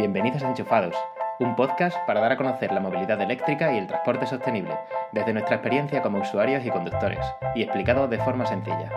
Bienvenidos 0.00 0.42
a 0.42 0.48
Enchufados, 0.48 0.96
un 1.40 1.54
podcast 1.56 1.94
para 2.06 2.20
dar 2.20 2.32
a 2.32 2.38
conocer 2.38 2.72
la 2.72 2.80
movilidad 2.80 3.20
eléctrica 3.20 3.70
y 3.74 3.76
el 3.76 3.86
transporte 3.86 4.26
sostenible, 4.26 4.74
desde 5.12 5.34
nuestra 5.34 5.56
experiencia 5.56 6.00
como 6.00 6.22
usuarios 6.22 6.64
y 6.64 6.70
conductores, 6.70 7.18
y 7.54 7.60
explicado 7.60 8.08
de 8.08 8.16
forma 8.16 8.46
sencilla. 8.46 8.90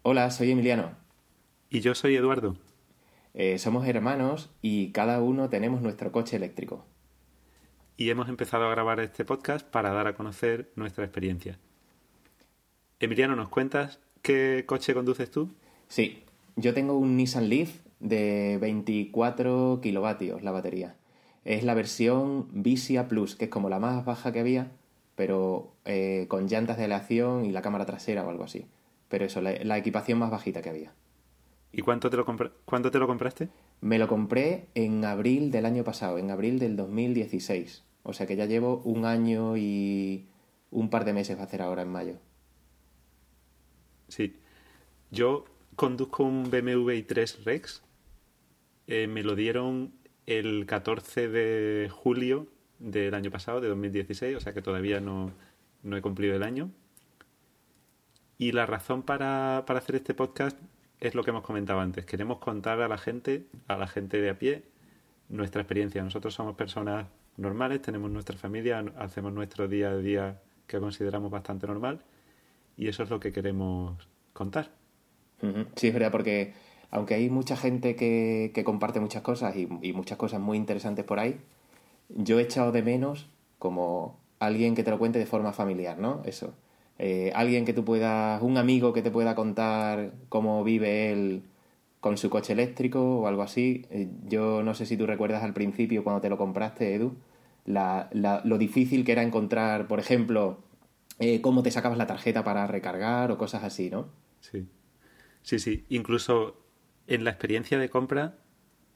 Hola, 0.00 0.30
soy 0.30 0.52
Emiliano. 0.52 0.92
Y 1.68 1.80
yo 1.80 1.94
soy 1.94 2.16
Eduardo. 2.16 2.56
Eh, 3.34 3.58
somos 3.58 3.86
hermanos 3.86 4.50
y 4.62 4.90
cada 4.92 5.20
uno 5.20 5.50
tenemos 5.50 5.82
nuestro 5.82 6.10
coche 6.12 6.36
eléctrico. 6.36 6.86
Y 8.00 8.08
hemos 8.08 8.30
empezado 8.30 8.64
a 8.64 8.70
grabar 8.70 8.98
este 8.98 9.26
podcast 9.26 9.66
para 9.66 9.92
dar 9.92 10.06
a 10.06 10.14
conocer 10.14 10.70
nuestra 10.74 11.04
experiencia. 11.04 11.58
Emiliano, 12.98 13.36
¿nos 13.36 13.50
cuentas 13.50 13.98
qué 14.22 14.64
coche 14.66 14.94
conduces 14.94 15.30
tú? 15.30 15.50
Sí, 15.86 16.24
yo 16.56 16.72
tengo 16.72 16.96
un 16.96 17.18
Nissan 17.18 17.50
Leaf 17.50 17.80
de 17.98 18.56
24 18.58 19.80
kilovatios 19.82 20.42
la 20.42 20.50
batería. 20.50 20.96
Es 21.44 21.62
la 21.62 21.74
versión 21.74 22.48
Visia 22.52 23.06
Plus, 23.06 23.36
que 23.36 23.44
es 23.44 23.50
como 23.50 23.68
la 23.68 23.80
más 23.80 24.02
baja 24.06 24.32
que 24.32 24.40
había, 24.40 24.72
pero 25.14 25.74
eh, 25.84 26.24
con 26.28 26.48
llantas 26.48 26.78
de 26.78 26.84
aleación 26.84 27.44
y 27.44 27.52
la 27.52 27.60
cámara 27.60 27.84
trasera 27.84 28.24
o 28.24 28.30
algo 28.30 28.44
así. 28.44 28.66
Pero 29.10 29.26
eso, 29.26 29.42
la, 29.42 29.62
la 29.62 29.76
equipación 29.76 30.18
más 30.18 30.30
bajita 30.30 30.62
que 30.62 30.70
había. 30.70 30.94
¿Y 31.70 31.82
cuánto 31.82 32.08
te, 32.08 32.16
lo 32.16 32.24
cuánto 32.64 32.90
te 32.90 32.98
lo 32.98 33.06
compraste? 33.06 33.50
Me 33.82 33.98
lo 33.98 34.08
compré 34.08 34.68
en 34.74 35.04
abril 35.04 35.50
del 35.50 35.66
año 35.66 35.84
pasado, 35.84 36.16
en 36.16 36.30
abril 36.30 36.58
del 36.58 36.76
2016. 36.76 37.84
O 38.02 38.12
sea 38.12 38.26
que 38.26 38.36
ya 38.36 38.46
llevo 38.46 38.82
un 38.84 39.04
año 39.04 39.56
y 39.56 40.26
un 40.70 40.90
par 40.90 41.04
de 41.04 41.12
meses 41.12 41.38
a 41.38 41.44
hacer 41.44 41.62
ahora 41.62 41.82
en 41.82 41.88
mayo. 41.88 42.14
Sí. 44.08 44.40
Yo 45.10 45.44
conduzco 45.76 46.24
un 46.24 46.50
BMW 46.50 46.90
i3 46.90 47.44
Rex. 47.44 47.82
Eh, 48.86 49.06
me 49.06 49.22
lo 49.22 49.34
dieron 49.34 49.92
el 50.26 50.66
14 50.66 51.28
de 51.28 51.88
julio 51.90 52.46
del 52.78 53.14
año 53.14 53.30
pasado, 53.30 53.60
de 53.60 53.68
2016, 53.68 54.36
o 54.36 54.40
sea 54.40 54.54
que 54.54 54.62
todavía 54.62 55.00
no, 55.00 55.32
no 55.82 55.96
he 55.96 56.02
cumplido 56.02 56.34
el 56.34 56.42
año. 56.42 56.70
Y 58.38 58.52
la 58.52 58.66
razón 58.66 59.02
para, 59.02 59.64
para 59.66 59.80
hacer 59.80 59.96
este 59.96 60.14
podcast 60.14 60.58
es 60.98 61.14
lo 61.14 61.24
que 61.24 61.30
hemos 61.30 61.42
comentado 61.42 61.80
antes. 61.80 62.06
Queremos 62.06 62.38
contar 62.38 62.80
a 62.80 62.88
la 62.88 62.98
gente, 62.98 63.46
a 63.68 63.76
la 63.76 63.86
gente 63.86 64.20
de 64.20 64.30
a 64.30 64.38
pie, 64.38 64.64
nuestra 65.28 65.62
experiencia. 65.62 66.02
Nosotros 66.02 66.34
somos 66.34 66.56
personas 66.56 67.06
normales, 67.40 67.82
tenemos 67.82 68.10
nuestra 68.10 68.36
familia, 68.36 68.84
hacemos 68.96 69.32
nuestro 69.32 69.68
día 69.68 69.90
a 69.90 69.96
día 69.96 70.40
que 70.66 70.78
consideramos 70.78 71.30
bastante 71.30 71.66
normal 71.66 72.00
y 72.76 72.88
eso 72.88 73.02
es 73.02 73.10
lo 73.10 73.20
que 73.20 73.32
queremos 73.32 74.08
contar. 74.32 74.70
Sí, 75.76 75.88
es 75.88 75.94
verdad, 75.94 76.12
porque 76.12 76.52
aunque 76.90 77.14
hay 77.14 77.30
mucha 77.30 77.56
gente 77.56 77.96
que, 77.96 78.52
que 78.54 78.64
comparte 78.64 79.00
muchas 79.00 79.22
cosas 79.22 79.56
y, 79.56 79.68
y, 79.82 79.92
muchas 79.92 80.18
cosas 80.18 80.40
muy 80.40 80.58
interesantes 80.58 81.04
por 81.04 81.18
ahí, 81.18 81.40
yo 82.08 82.38
he 82.38 82.42
echado 82.42 82.72
de 82.72 82.82
menos 82.82 83.28
como 83.58 84.18
alguien 84.38 84.74
que 84.74 84.82
te 84.82 84.90
lo 84.90 84.98
cuente 84.98 85.18
de 85.18 85.26
forma 85.26 85.52
familiar, 85.52 85.98
¿no? 85.98 86.22
Eso. 86.24 86.54
Eh, 86.98 87.32
alguien 87.34 87.64
que 87.64 87.72
tú 87.72 87.84
puedas, 87.84 88.42
un 88.42 88.58
amigo 88.58 88.92
que 88.92 89.00
te 89.00 89.10
pueda 89.10 89.34
contar 89.34 90.12
cómo 90.28 90.62
vive 90.64 91.10
él 91.12 91.44
con 92.00 92.18
su 92.18 92.28
coche 92.28 92.52
eléctrico 92.52 93.20
o 93.20 93.26
algo 93.26 93.42
así. 93.42 93.86
Eh, 93.90 94.08
yo 94.28 94.62
no 94.62 94.74
sé 94.74 94.84
si 94.84 94.96
tú 94.96 95.06
recuerdas 95.06 95.42
al 95.42 95.54
principio 95.54 96.04
cuando 96.04 96.20
te 96.20 96.28
lo 96.28 96.36
compraste, 96.36 96.94
Edu, 96.94 97.14
la, 97.64 98.08
la, 98.12 98.42
lo 98.44 98.58
difícil 98.58 99.04
que 99.04 99.12
era 99.12 99.22
encontrar, 99.22 99.86
por 99.86 100.00
ejemplo, 100.00 100.58
eh, 101.18 101.40
cómo 101.40 101.62
te 101.62 101.70
sacabas 101.70 101.98
la 101.98 102.06
tarjeta 102.06 102.44
para 102.44 102.66
recargar 102.66 103.30
o 103.30 103.38
cosas 103.38 103.62
así, 103.62 103.90
¿no? 103.90 104.08
Sí, 104.40 104.66
sí, 105.42 105.58
sí. 105.58 105.84
Incluso 105.88 106.56
en 107.06 107.24
la 107.24 107.30
experiencia 107.30 107.78
de 107.78 107.88
compra, 107.90 108.38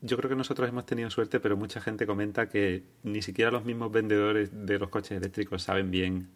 yo 0.01 0.17
creo 0.17 0.29
que 0.29 0.37
nosotros 0.37 0.69
hemos 0.69 0.87
tenido 0.87 1.11
suerte, 1.11 1.41
pero 1.41 1.57
mucha 1.57 1.81
gente 1.81 2.07
comenta 2.07 2.49
que 2.49 2.85
ni 3.03 3.23
siquiera 3.23 3.51
los 3.51 3.65
mismos 3.65 3.93
vendedores 3.93 4.51
de 4.67 4.79
los 4.79 4.89
coches 4.89 5.19
eléctricos 5.19 5.63
saben 5.63 5.91
bien 5.91 6.29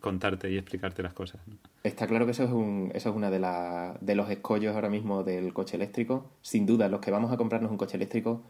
contarte 0.00 0.50
y 0.50 0.56
explicarte 0.56 1.02
las 1.02 1.12
cosas. 1.12 1.40
¿no? 1.46 1.56
Está 1.84 2.06
claro 2.06 2.24
que 2.24 2.32
eso 2.32 2.44
es, 2.44 2.50
un, 2.50 2.90
eso 2.94 3.10
es 3.10 3.16
una 3.16 3.30
de, 3.30 3.38
la, 3.38 3.96
de 4.00 4.14
los 4.14 4.30
escollos 4.30 4.74
ahora 4.74 4.88
mismo 4.88 5.22
del 5.22 5.52
coche 5.52 5.76
eléctrico. 5.76 6.30
Sin 6.42 6.66
duda, 6.66 6.88
los 6.88 7.00
que 7.00 7.10
vamos 7.10 7.32
a 7.32 7.36
comprarnos 7.36 7.70
un 7.70 7.76
coche 7.76 7.96
eléctrico 7.96 8.42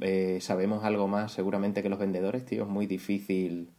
eh, 0.00 0.38
sabemos 0.40 0.84
algo 0.84 1.08
más 1.08 1.32
seguramente 1.32 1.82
que 1.82 1.88
los 1.88 1.98
vendedores, 1.98 2.44
tío. 2.44 2.64
Es 2.64 2.68
muy 2.68 2.86
difícil. 2.86 3.70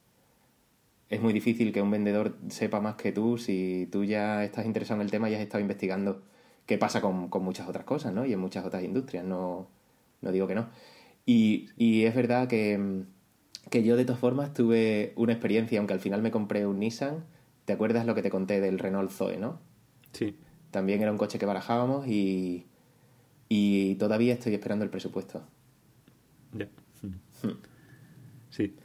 Es 1.10 1.22
muy 1.22 1.34
difícil 1.34 1.74
que 1.74 1.82
un 1.82 1.92
vendedor 1.92 2.38
sepa 2.50 2.80
más 2.82 2.96
que 2.96 3.12
tú 3.12 3.38
si 3.38 3.88
tú 3.92 4.04
ya 4.04 4.44
estás 4.44 4.66
interesado 4.66 5.02
en 5.02 5.06
el 5.06 5.12
tema 5.12 5.30
y 5.30 5.36
has 5.36 5.42
estado 5.42 5.62
investigando 5.62 6.22
qué 6.68 6.78
pasa 6.78 7.02
con, 7.02 7.30
con 7.30 7.44
muchas 7.44 7.68
otras 7.68 7.86
cosas, 7.86 8.14
¿no? 8.14 8.26
Y 8.26 8.34
en 8.34 8.40
muchas 8.40 8.66
otras 8.66 8.84
industrias, 8.84 9.26
no, 9.26 9.68
no 10.22 10.32
digo 10.32 10.48
que 10.48 10.56
no. 10.56 10.70
Y, 11.26 11.70
y 11.78 12.06
es 12.06 12.16
verdad 12.16 12.48
que 12.48 13.06
que 13.70 13.84
yo 13.84 13.96
de 13.98 14.06
todas 14.06 14.20
formas 14.20 14.54
tuve 14.54 15.14
una 15.16 15.34
experiencia, 15.34 15.80
aunque 15.80 15.94
al 15.94 16.00
final 16.00 16.22
me 16.22 16.32
compré 16.32 16.66
un 16.66 16.80
Nissan. 16.80 17.26
¿Te 17.66 17.74
acuerdas 17.74 18.06
lo 18.06 18.16
que 18.16 18.22
te 18.22 18.30
conté 18.30 18.62
del 18.62 18.80
Renault 18.80 19.12
Zoe, 19.12 19.38
no? 19.38 19.60
Sí. 20.12 20.36
También 20.72 21.02
era 21.02 21.12
un 21.12 21.18
coche 21.18 21.38
que 21.38 21.46
barajábamos 21.46 22.08
y, 22.08 22.66
y 23.48 23.96
todavía 23.96 24.34
estoy 24.34 24.56
esperando 24.56 24.86
el 24.86 24.92
presupuesto. 24.92 25.44
Ya. 26.54 26.68
Sí. 28.50 28.76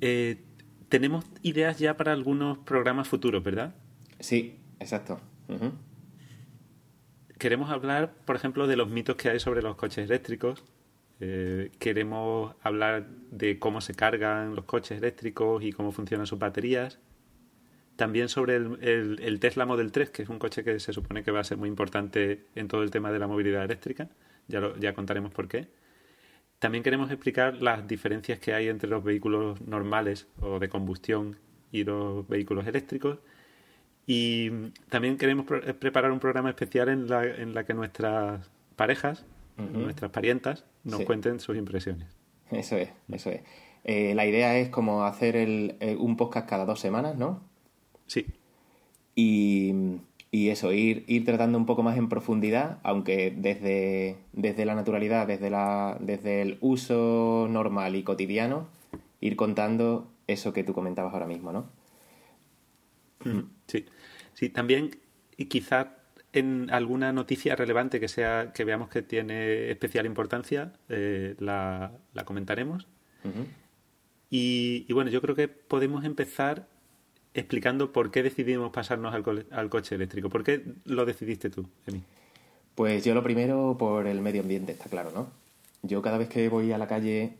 Eh, 0.00 0.42
tenemos 0.88 1.24
ideas 1.42 1.78
ya 1.78 1.96
para 1.96 2.12
algunos 2.12 2.58
programas 2.58 3.06
futuros, 3.06 3.44
¿verdad? 3.44 3.76
Sí, 4.18 4.58
exacto. 4.80 5.20
Uh 5.46 5.54
-huh. 5.54 5.72
Queremos 7.38 7.70
hablar, 7.70 8.12
por 8.24 8.34
ejemplo, 8.34 8.66
de 8.66 8.76
los 8.76 8.88
mitos 8.88 9.14
que 9.14 9.28
hay 9.28 9.38
sobre 9.38 9.62
los 9.62 9.76
coches 9.76 10.04
eléctricos, 10.04 10.64
eh, 11.18 11.70
queremos 11.78 12.54
hablar 12.62 13.06
de 13.30 13.58
cómo 13.58 13.80
se 13.80 13.94
cargan 13.94 14.54
los 14.54 14.64
coches 14.66 14.98
eléctricos 14.98 15.62
y 15.64 15.72
cómo 15.72 15.92
funcionan 15.92 16.26
sus 16.26 16.38
baterías. 16.38 16.98
También 17.96 18.28
sobre 18.28 18.56
el, 18.56 18.78
el, 18.82 19.20
el, 19.22 19.40
Tesla 19.40 19.64
Model 19.64 19.90
3, 19.90 20.10
que 20.10 20.22
es 20.22 20.28
un 20.28 20.38
coche 20.38 20.62
que 20.62 20.78
se 20.80 20.92
supone 20.92 21.22
que 21.22 21.30
va 21.30 21.40
a 21.40 21.44
ser 21.44 21.56
muy 21.56 21.68
importante 21.68 22.44
en 22.54 22.68
todo 22.68 22.82
el 22.82 22.90
tema 22.90 23.10
de 23.10 23.18
la 23.18 23.26
movilidad 23.26 23.64
eléctrica. 23.64 24.10
Ya, 24.48 24.60
lo, 24.60 24.76
ya 24.76 24.92
contaremos 24.92 25.32
por 25.32 25.48
qué. 25.48 25.68
También 26.66 26.82
queremos 26.82 27.12
explicar 27.12 27.62
las 27.62 27.86
diferencias 27.86 28.40
que 28.40 28.52
hay 28.52 28.66
entre 28.66 28.90
los 28.90 29.04
vehículos 29.04 29.60
normales 29.60 30.26
o 30.40 30.58
de 30.58 30.68
combustión 30.68 31.36
y 31.70 31.84
los 31.84 32.26
vehículos 32.26 32.66
eléctricos. 32.66 33.20
Y 34.04 34.50
también 34.88 35.16
queremos 35.16 35.46
pre 35.46 35.74
preparar 35.74 36.10
un 36.10 36.18
programa 36.18 36.50
especial 36.50 36.88
en 36.88 37.06
la, 37.06 37.24
en 37.24 37.54
la 37.54 37.64
que 37.64 37.72
nuestras 37.72 38.50
parejas 38.74 39.24
uh 39.58 39.62
-huh. 39.62 39.70
nuestras 39.84 40.10
parientas 40.10 40.64
nos 40.82 40.98
sí. 40.98 41.04
cuenten 41.04 41.38
sus 41.38 41.56
impresiones. 41.56 42.08
Eso 42.50 42.76
es, 42.76 42.90
eso 43.12 43.30
es. 43.30 43.42
Eh, 43.84 44.16
la 44.16 44.26
idea 44.26 44.58
es 44.58 44.68
como 44.68 45.04
hacer 45.04 45.36
el, 45.36 45.76
eh, 45.78 45.94
un 45.94 46.16
podcast 46.16 46.48
cada 46.48 46.64
dos 46.64 46.80
semanas, 46.80 47.16
¿no? 47.16 47.44
Sí. 48.08 48.26
Y, 49.14 49.72
y, 50.36 50.50
eso, 50.50 50.70
ir, 50.74 51.04
ir 51.06 51.24
tratando 51.24 51.56
un 51.56 51.64
poco 51.64 51.82
más 51.82 51.96
en 51.96 52.10
profundidad, 52.10 52.78
aunque 52.82 53.32
desde, 53.34 54.18
desde 54.34 54.66
la 54.66 54.74
naturalidad, 54.74 55.26
desde, 55.26 55.48
la, 55.48 55.96
desde 55.98 56.42
el 56.42 56.58
uso 56.60 57.48
normal 57.50 57.96
y 57.96 58.02
cotidiano, 58.02 58.68
ir 59.22 59.34
contando 59.34 60.12
eso 60.26 60.52
que 60.52 60.62
tú 60.62 60.74
comentabas 60.74 61.14
ahora 61.14 61.26
mismo, 61.26 61.52
¿no? 61.52 61.70
Sí, 63.66 63.86
sí, 64.34 64.50
también 64.50 64.98
y 65.38 65.46
quizá 65.46 65.94
en 66.34 66.68
alguna 66.70 67.14
noticia 67.14 67.56
relevante 67.56 67.98
que 67.98 68.08
sea 68.08 68.52
que 68.52 68.64
veamos 68.64 68.90
que 68.90 69.00
tiene 69.00 69.70
especial 69.70 70.04
importancia, 70.04 70.74
eh, 70.90 71.34
la, 71.38 71.92
la, 72.12 72.24
comentaremos. 72.26 72.86
Uh 73.24 73.28
-huh. 73.28 73.46
y, 74.28 74.84
y, 74.86 74.92
bueno, 74.92 75.10
yo 75.10 75.22
creo 75.22 75.34
que 75.34 75.48
podemos 75.48 76.04
empezar 76.04 76.68
explicando 77.36 77.92
por 77.92 78.10
qué 78.10 78.22
decidimos 78.22 78.72
pasarnos 78.72 79.14
al, 79.14 79.22
co 79.22 79.34
al 79.50 79.68
coche 79.68 79.94
eléctrico. 79.94 80.28
¿Por 80.28 80.42
qué 80.42 80.62
lo 80.84 81.04
decidiste 81.04 81.50
tú, 81.50 81.68
Emi? 81.86 82.02
Pues 82.74 83.04
yo 83.04 83.14
lo 83.14 83.22
primero 83.22 83.76
por 83.78 84.06
el 84.06 84.20
medio 84.20 84.42
ambiente, 84.42 84.72
está 84.72 84.88
claro, 84.88 85.10
¿no? 85.12 85.28
Yo 85.82 86.02
cada 86.02 86.18
vez 86.18 86.28
que 86.28 86.48
voy 86.48 86.72
a 86.72 86.78
la 86.78 86.86
calle, 86.86 87.34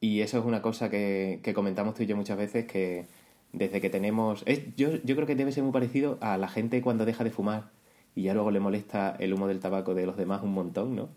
y 0.00 0.20
eso 0.20 0.38
es 0.38 0.44
una 0.44 0.62
cosa 0.62 0.90
que, 0.90 1.40
que 1.42 1.54
comentamos 1.54 1.94
tú 1.94 2.02
y 2.02 2.06
yo 2.06 2.16
muchas 2.16 2.38
veces, 2.38 2.66
que 2.66 3.06
desde 3.52 3.80
que 3.80 3.90
tenemos... 3.90 4.42
Es, 4.46 4.74
yo, 4.76 4.96
yo 5.04 5.14
creo 5.14 5.26
que 5.26 5.34
debe 5.34 5.52
ser 5.52 5.62
muy 5.62 5.72
parecido 5.72 6.18
a 6.20 6.36
la 6.38 6.48
gente 6.48 6.80
cuando 6.82 7.04
deja 7.04 7.24
de 7.24 7.30
fumar 7.30 7.70
y 8.14 8.22
ya 8.22 8.34
luego 8.34 8.50
le 8.50 8.60
molesta 8.60 9.16
el 9.18 9.32
humo 9.32 9.46
del 9.46 9.60
tabaco 9.60 9.94
de 9.94 10.06
los 10.06 10.16
demás 10.16 10.42
un 10.42 10.52
montón, 10.52 10.96
¿no? 10.96 11.08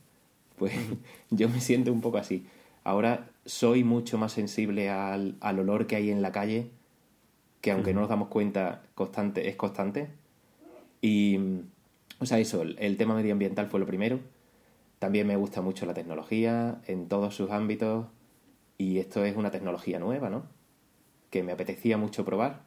Pues 0.57 0.73
yo 1.31 1.49
me 1.49 1.61
siento 1.61 1.91
un 1.91 2.01
poco 2.01 2.17
así. 2.17 2.45
Ahora 2.83 3.29
soy 3.45 3.83
mucho 3.83 4.17
más 4.17 4.33
sensible 4.33 4.89
al, 4.89 5.35
al 5.39 5.59
olor 5.59 5.87
que 5.87 5.95
hay 5.95 6.11
en 6.11 6.21
la 6.21 6.31
calle, 6.31 6.69
que 7.61 7.71
aunque 7.71 7.93
no 7.93 8.01
nos 8.01 8.09
damos 8.09 8.27
cuenta, 8.27 8.83
constante, 8.95 9.47
es 9.47 9.55
constante. 9.55 10.09
Y, 11.01 11.39
o 12.19 12.25
sea, 12.25 12.39
eso, 12.39 12.63
el, 12.63 12.97
tema 12.97 13.15
medioambiental 13.15 13.67
fue 13.67 13.79
lo 13.79 13.85
primero. 13.85 14.19
También 14.99 15.27
me 15.27 15.35
gusta 15.35 15.61
mucho 15.61 15.85
la 15.85 15.93
tecnología 15.93 16.81
en 16.87 17.07
todos 17.07 17.35
sus 17.35 17.51
ámbitos 17.51 18.07
y 18.77 18.99
esto 18.99 19.23
es 19.25 19.35
una 19.35 19.51
tecnología 19.51 19.99
nueva, 19.99 20.29
¿no? 20.29 20.43
que 21.31 21.43
me 21.43 21.53
apetecía 21.53 21.97
mucho 21.97 22.25
probar. 22.25 22.61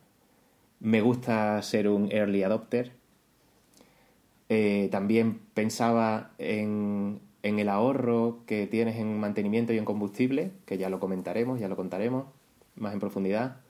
Me 0.81 1.01
gusta 1.03 1.61
ser 1.63 1.89
un 1.89 2.11
early 2.11 2.43
adopter. 2.43 2.93
Eh, 4.49 4.89
también 4.91 5.41
pensaba 5.55 6.33
en, 6.39 7.21
en 7.43 7.59
el 7.59 7.69
ahorro 7.69 8.43
que 8.47 8.67
tienes 8.67 8.97
en 8.97 9.19
mantenimiento 9.21 9.73
y 9.73 9.79
en 9.79 9.85
combustible, 9.85 10.53
que 10.67 10.79
ya 10.79 10.89
lo 10.89 10.99
comentaremos, 10.99 11.61
ya 11.61 11.69
lo 11.69 11.77
contaremos 11.77 12.27
más 12.75 12.93
en 12.93 13.01
profundidad. 13.01 13.64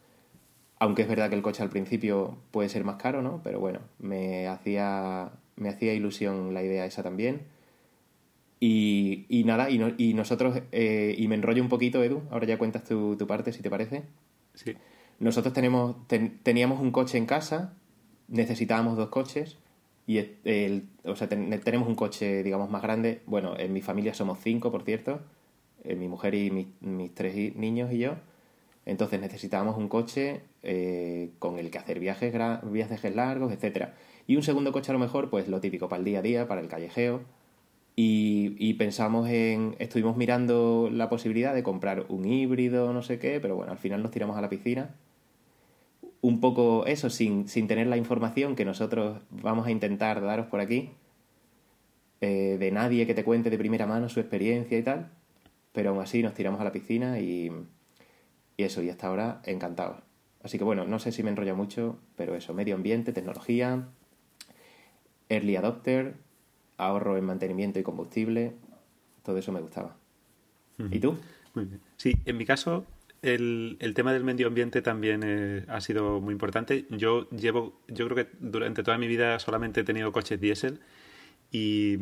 Aunque 0.79 1.03
es 1.03 1.09
verdad 1.09 1.29
que 1.29 1.37
el 1.37 1.43
coche 1.43 1.63
al 1.63 1.71
principio 1.71 2.37
puede 2.51 2.69
ser 2.69 2.85
más 2.85 2.97
caro, 2.97 3.23
¿no? 3.23 3.41
Pero 3.43 3.61
bueno, 3.61 3.81
me 3.99 4.49
hacía, 4.49 5.31
me 5.57 5.69
hacía 5.69 5.95
ilusión 5.95 6.53
la 6.53 6.63
idea 6.63 6.85
esa 6.85 7.03
también. 7.03 7.43
Y, 8.61 9.27
y 9.29 9.45
nada, 9.45 9.71
y, 9.71 9.81
y 9.99 10.15
nosotros, 10.15 10.63
eh, 10.73 11.15
y 11.17 11.29
me 11.29 11.35
enrollo 11.35 11.63
un 11.63 11.69
poquito, 11.69 12.03
Edu, 12.03 12.23
ahora 12.31 12.47
ya 12.47 12.59
cuentas 12.59 12.85
tu, 12.85 13.17
tu 13.17 13.27
parte, 13.27 13.53
si 13.53 13.63
te 13.63 13.71
parece. 13.71 14.03
Sí. 14.55 14.75
Nosotros 15.21 15.53
tenemos, 15.55 15.97
teníamos 16.43 16.81
un 16.81 16.91
coche 16.91 17.19
en 17.19 17.27
casa, 17.27 17.75
necesitábamos 18.29 18.97
dos 18.97 19.09
coches, 19.11 19.59
y 20.07 20.19
el, 20.19 20.89
o 21.05 21.17
sea, 21.17 21.29
tenemos 21.29 21.89
un 21.89 21.95
coche, 21.95 22.43
digamos, 22.43 22.69
más 22.71 22.83
grande. 22.83 23.23
Bueno, 23.27 23.59
en 23.59 23.73
mi 23.73 23.81
familia 23.81 24.13
somos 24.13 24.39
cinco, 24.43 24.71
por 24.71 24.83
cierto, 24.83 25.21
eh, 25.83 25.95
mi 25.95 26.09
mujer 26.09 26.35
y 26.35 26.51
mis 26.81 27.15
tres 27.15 27.57
niños 27.57 27.93
y 27.93 27.99
yo. 27.99 28.17
Entonces 28.87 29.21
necesitábamos 29.21 29.77
un 29.79 29.89
coche 29.89 30.43
eh, 30.63 31.31
con 31.39 31.59
el 31.59 31.71
que 31.71 31.79
hacer 31.79 32.01
viajes, 32.01 32.35
viajes 32.65 33.15
largos, 33.15 33.53
etcétera. 33.53 33.95
Y 34.27 34.37
un 34.37 34.43
segundo 34.43 34.73
coche 34.73 34.91
a 34.91 34.95
lo 34.95 34.99
mejor, 34.99 35.31
pues 35.31 35.49
lo 35.49 35.61
típico 35.61 35.89
para 35.89 36.01
el 36.01 36.05
día 36.05 36.19
a 36.19 36.23
día, 36.23 36.49
para 36.49 36.61
el 36.61 36.69
callejeo. 36.69 37.23
Y, 37.97 38.57
y, 38.59 38.75
pensamos 38.75 39.29
en. 39.31 39.77
Estuvimos 39.79 40.17
mirando 40.17 40.91
la 40.93 41.09
posibilidad 41.09 41.55
de 41.55 41.63
comprar 41.63 42.07
un 42.09 42.25
híbrido, 42.25 42.93
no 42.93 43.03
sé 43.03 43.19
qué, 43.19 43.39
pero 43.41 43.57
bueno, 43.57 43.73
al 43.73 43.79
final 43.79 44.03
nos 44.03 44.11
tiramos 44.11 44.37
a 44.37 44.41
la 44.41 44.49
piscina. 44.49 44.95
Un 46.21 46.41
poco 46.41 46.87
eso, 46.87 47.11
sin, 47.11 47.49
sin 47.49 47.69
tener 47.69 47.87
la 47.87 47.97
información 47.97 48.57
que 48.57 48.65
nosotros 48.65 49.21
vamos 49.31 49.67
a 49.67 49.71
intentar 49.71 50.21
daros 50.23 50.47
por 50.47 50.61
aquí, 50.61 50.91
eh, 52.21 52.57
de 52.59 52.71
nadie 52.73 53.07
que 53.07 53.15
te 53.15 53.25
cuente 53.25 53.51
de 53.51 53.59
primera 53.59 53.87
mano 53.87 54.09
su 54.09 54.21
experiencia 54.21 54.79
y 54.79 54.83
tal, 54.83 55.11
pero 55.73 55.91
aún 55.91 56.01
así 56.01 56.23
nos 56.23 56.35
tiramos 56.35 56.61
a 56.61 56.65
la 56.65 56.73
piscina 56.73 57.21
y, 57.21 57.53
y 58.57 58.65
eso, 58.65 58.83
y 58.83 58.91
hasta 58.91 59.09
ahora 59.09 59.43
encantado. 59.45 60.03
Así 60.43 60.59
que 60.59 60.65
bueno, 60.65 60.85
no 60.85 60.99
sé 60.99 61.13
si 61.13 61.23
me 61.23 61.31
enrollo 61.31 61.57
mucho, 61.57 61.99
pero 62.17 62.35
eso, 62.35 62.53
medio 62.55 62.75
ambiente, 62.75 63.13
tecnología, 63.13 63.89
early 65.29 65.57
adopter, 65.57 66.17
ahorro 66.77 67.17
en 67.17 67.25
mantenimiento 67.25 67.79
y 67.79 67.83
combustible, 67.83 68.53
todo 69.23 69.39
eso 69.39 69.53
me 69.53 69.61
gustaba. 69.61 69.97
¿Y 70.91 70.99
tú? 70.99 71.17
Muy 71.55 71.65
bien. 71.67 71.81
Sí, 71.97 72.17
en 72.25 72.37
mi 72.37 72.45
caso, 72.45 72.85
el, 73.23 73.77
el 73.81 73.95
tema 73.95 74.13
del 74.13 74.25
medio 74.25 74.49
ambiente 74.49 74.83
también 74.83 75.23
eh, 75.25 75.65
ha 75.69 75.81
sido 75.81 76.21
muy 76.21 76.33
importante. 76.33 76.85
Yo 76.91 77.29
llevo, 77.31 77.81
yo 77.89 78.07
creo 78.09 78.27
que 78.27 78.31
durante 78.41 78.83
toda 78.83 78.99
mi 78.99 79.07
vida 79.07 79.39
solamente 79.39 79.81
he 79.81 79.85
tenido 79.85 80.13
coches 80.13 80.41
diésel 80.41 80.81
y 81.51 81.97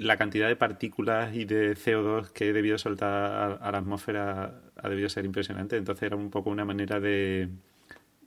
la 0.00 0.16
cantidad 0.16 0.48
de 0.48 0.56
partículas 0.56 1.34
y 1.34 1.44
de 1.44 1.74
CO2 1.76 2.30
que 2.30 2.48
he 2.48 2.52
debido 2.52 2.78
soltar 2.78 3.58
a, 3.60 3.70
la 3.70 3.78
atmósfera 3.78 4.62
ha 4.76 4.88
debido 4.88 5.08
ser 5.08 5.24
impresionante. 5.24 5.76
Entonces 5.76 6.04
era 6.04 6.16
un 6.16 6.30
poco 6.30 6.50
una 6.50 6.64
manera 6.64 7.00
de, 7.00 7.48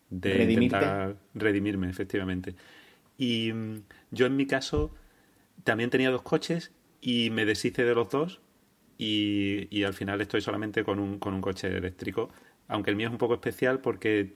de 0.10 0.52
intentar 0.52 1.16
redimirme, 1.34 1.90
efectivamente. 1.90 2.56
Y 3.18 3.52
mm, 3.54 3.84
yo 4.12 4.26
en 4.26 4.36
mi 4.36 4.46
caso 4.46 4.94
también 5.64 5.90
tenía 5.90 6.12
dos 6.12 6.22
coches 6.22 6.72
y 7.02 7.30
me 7.30 7.46
deshice 7.46 7.84
de 7.84 7.96
los 7.96 8.10
dos 8.10 8.42
y, 8.98 9.68
y 9.70 9.84
al 9.84 9.94
final 9.94 10.22
estoy 10.22 10.42
solamente 10.42 10.84
con 10.84 11.00
un, 11.00 11.20
con 11.20 11.34
un 11.34 11.42
coche 11.42 11.68
eléctrico. 11.68 12.30
Aunque 12.68 12.90
el 12.90 12.96
mío 12.96 13.08
es 13.08 13.12
un 13.12 13.18
poco 13.18 13.36
especial 13.36 13.80
porque, 13.80 14.34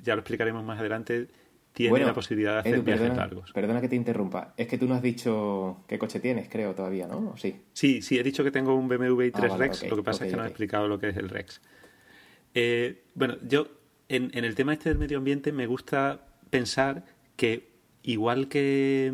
ya 0.00 0.14
lo 0.14 0.20
explicaremos 0.20 0.64
más 0.64 0.80
adelante, 0.80 1.28
tiene 1.72 2.00
la 2.00 2.14
posibilidad 2.14 2.54
de 2.54 2.58
hacer 2.60 2.82
viajes 2.82 3.16
largos. 3.16 3.52
Perdona 3.52 3.80
que 3.80 3.88
te 3.88 3.96
interrumpa. 3.96 4.54
Es 4.56 4.66
que 4.66 4.78
tú 4.78 4.88
no 4.88 4.94
has 4.94 5.02
dicho 5.02 5.84
qué 5.86 5.98
coche 5.98 6.20
tienes, 6.20 6.48
creo, 6.48 6.74
todavía, 6.74 7.06
¿no? 7.06 7.36
sí? 7.36 7.60
Sí, 7.72 8.02
sí, 8.02 8.18
he 8.18 8.22
dicho 8.22 8.42
que 8.42 8.50
tengo 8.50 8.74
un 8.74 8.88
BMW 8.88 9.30
i3 9.30 9.50
ah, 9.52 9.56
Rex. 9.56 9.88
lo 9.88 9.96
que 9.96 10.02
pasa 10.02 10.24
es 10.24 10.30
que 10.30 10.36
no 10.36 10.44
he 10.44 10.48
explicado 10.48 10.88
lo 10.88 10.98
que 10.98 11.08
es 11.10 11.16
el 11.16 11.28
Rex. 11.28 11.60
Eh, 12.54 13.04
bueno, 13.14 13.36
yo 13.46 13.68
en, 14.08 14.30
en 14.34 14.44
el 14.44 14.54
tema 14.54 14.72
este 14.72 14.88
del 14.88 14.98
medio 14.98 15.18
ambiente 15.18 15.52
me 15.52 15.66
gusta 15.66 16.26
pensar 16.50 17.04
que 17.36 17.70
igual 18.02 18.48
que, 18.48 19.12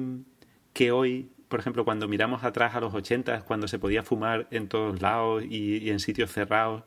que 0.72 0.92
hoy 0.92 1.30
por 1.54 1.60
ejemplo, 1.60 1.84
cuando 1.84 2.08
miramos 2.08 2.42
atrás 2.42 2.74
a 2.74 2.80
los 2.80 2.94
80, 2.94 3.42
cuando 3.42 3.68
se 3.68 3.78
podía 3.78 4.02
fumar 4.02 4.48
en 4.50 4.66
todos 4.66 5.00
lados 5.00 5.44
y, 5.48 5.78
y 5.78 5.90
en 5.90 6.00
sitios 6.00 6.32
cerrados 6.32 6.82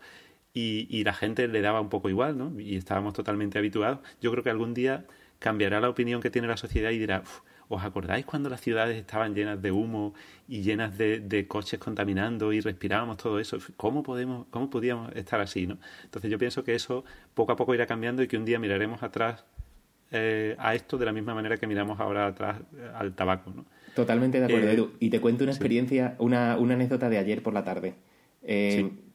y, 0.53 0.87
y, 0.89 1.05
la 1.05 1.13
gente 1.13 1.47
le 1.47 1.61
daba 1.61 1.79
un 1.79 1.87
poco 1.87 2.09
igual, 2.09 2.37
¿no? 2.37 2.59
Y 2.59 2.75
estábamos 2.75 3.13
totalmente 3.13 3.57
habituados. 3.59 3.99
Yo 4.19 4.29
creo 4.31 4.43
que 4.43 4.49
algún 4.49 4.73
día 4.73 5.05
cambiará 5.39 5.79
la 5.79 5.89
opinión 5.89 6.21
que 6.21 6.29
tiene 6.29 6.47
la 6.47 6.57
sociedad 6.57 6.91
y 6.91 6.97
dirá, 6.97 7.23
¿os 7.69 7.83
acordáis 7.83 8.25
cuando 8.25 8.49
las 8.49 8.61
ciudades 8.61 8.97
estaban 8.97 9.35
llenas 9.35 9.61
de 9.61 9.71
humo 9.71 10.13
y 10.47 10.61
llenas 10.61 10.97
de, 10.97 11.45
coches 11.47 11.79
contaminando 11.79 12.53
y 12.53 12.61
respirábamos 12.61 13.17
todo 13.17 13.39
eso? 13.39 13.57
¿Cómo, 13.75 14.03
podemos, 14.03 14.47
¿Cómo 14.49 14.69
podíamos 14.69 15.13
estar 15.15 15.39
así? 15.39 15.67
¿no? 15.67 15.77
Entonces 16.03 16.31
yo 16.31 16.37
pienso 16.37 16.63
que 16.63 16.75
eso 16.75 17.03
poco 17.33 17.51
a 17.51 17.55
poco 17.55 17.73
irá 17.75 17.85
cambiando 17.85 18.23
y 18.23 18.27
que 18.27 18.37
un 18.37 18.45
día 18.45 18.59
miraremos 18.59 19.03
atrás 19.03 19.43
eh, 20.11 20.55
a 20.57 20.73
esto 20.73 20.97
de 20.97 21.05
la 21.05 21.11
misma 21.11 21.35
manera 21.35 21.57
que 21.57 21.67
miramos 21.67 21.99
ahora 21.99 22.27
atrás 22.27 22.61
eh, 22.75 22.89
al 22.95 23.13
tabaco. 23.13 23.51
¿no? 23.53 23.65
Totalmente 23.93 24.39
de 24.39 24.45
acuerdo, 24.45 24.67
eh, 24.67 24.73
Edu. 24.73 24.91
Y 24.99 25.09
te 25.09 25.19
cuento 25.19 25.43
una 25.43 25.51
experiencia, 25.51 26.15
una, 26.19 26.57
una, 26.57 26.75
anécdota 26.75 27.09
de 27.09 27.17
ayer 27.17 27.43
por 27.43 27.53
la 27.53 27.63
tarde. 27.63 27.95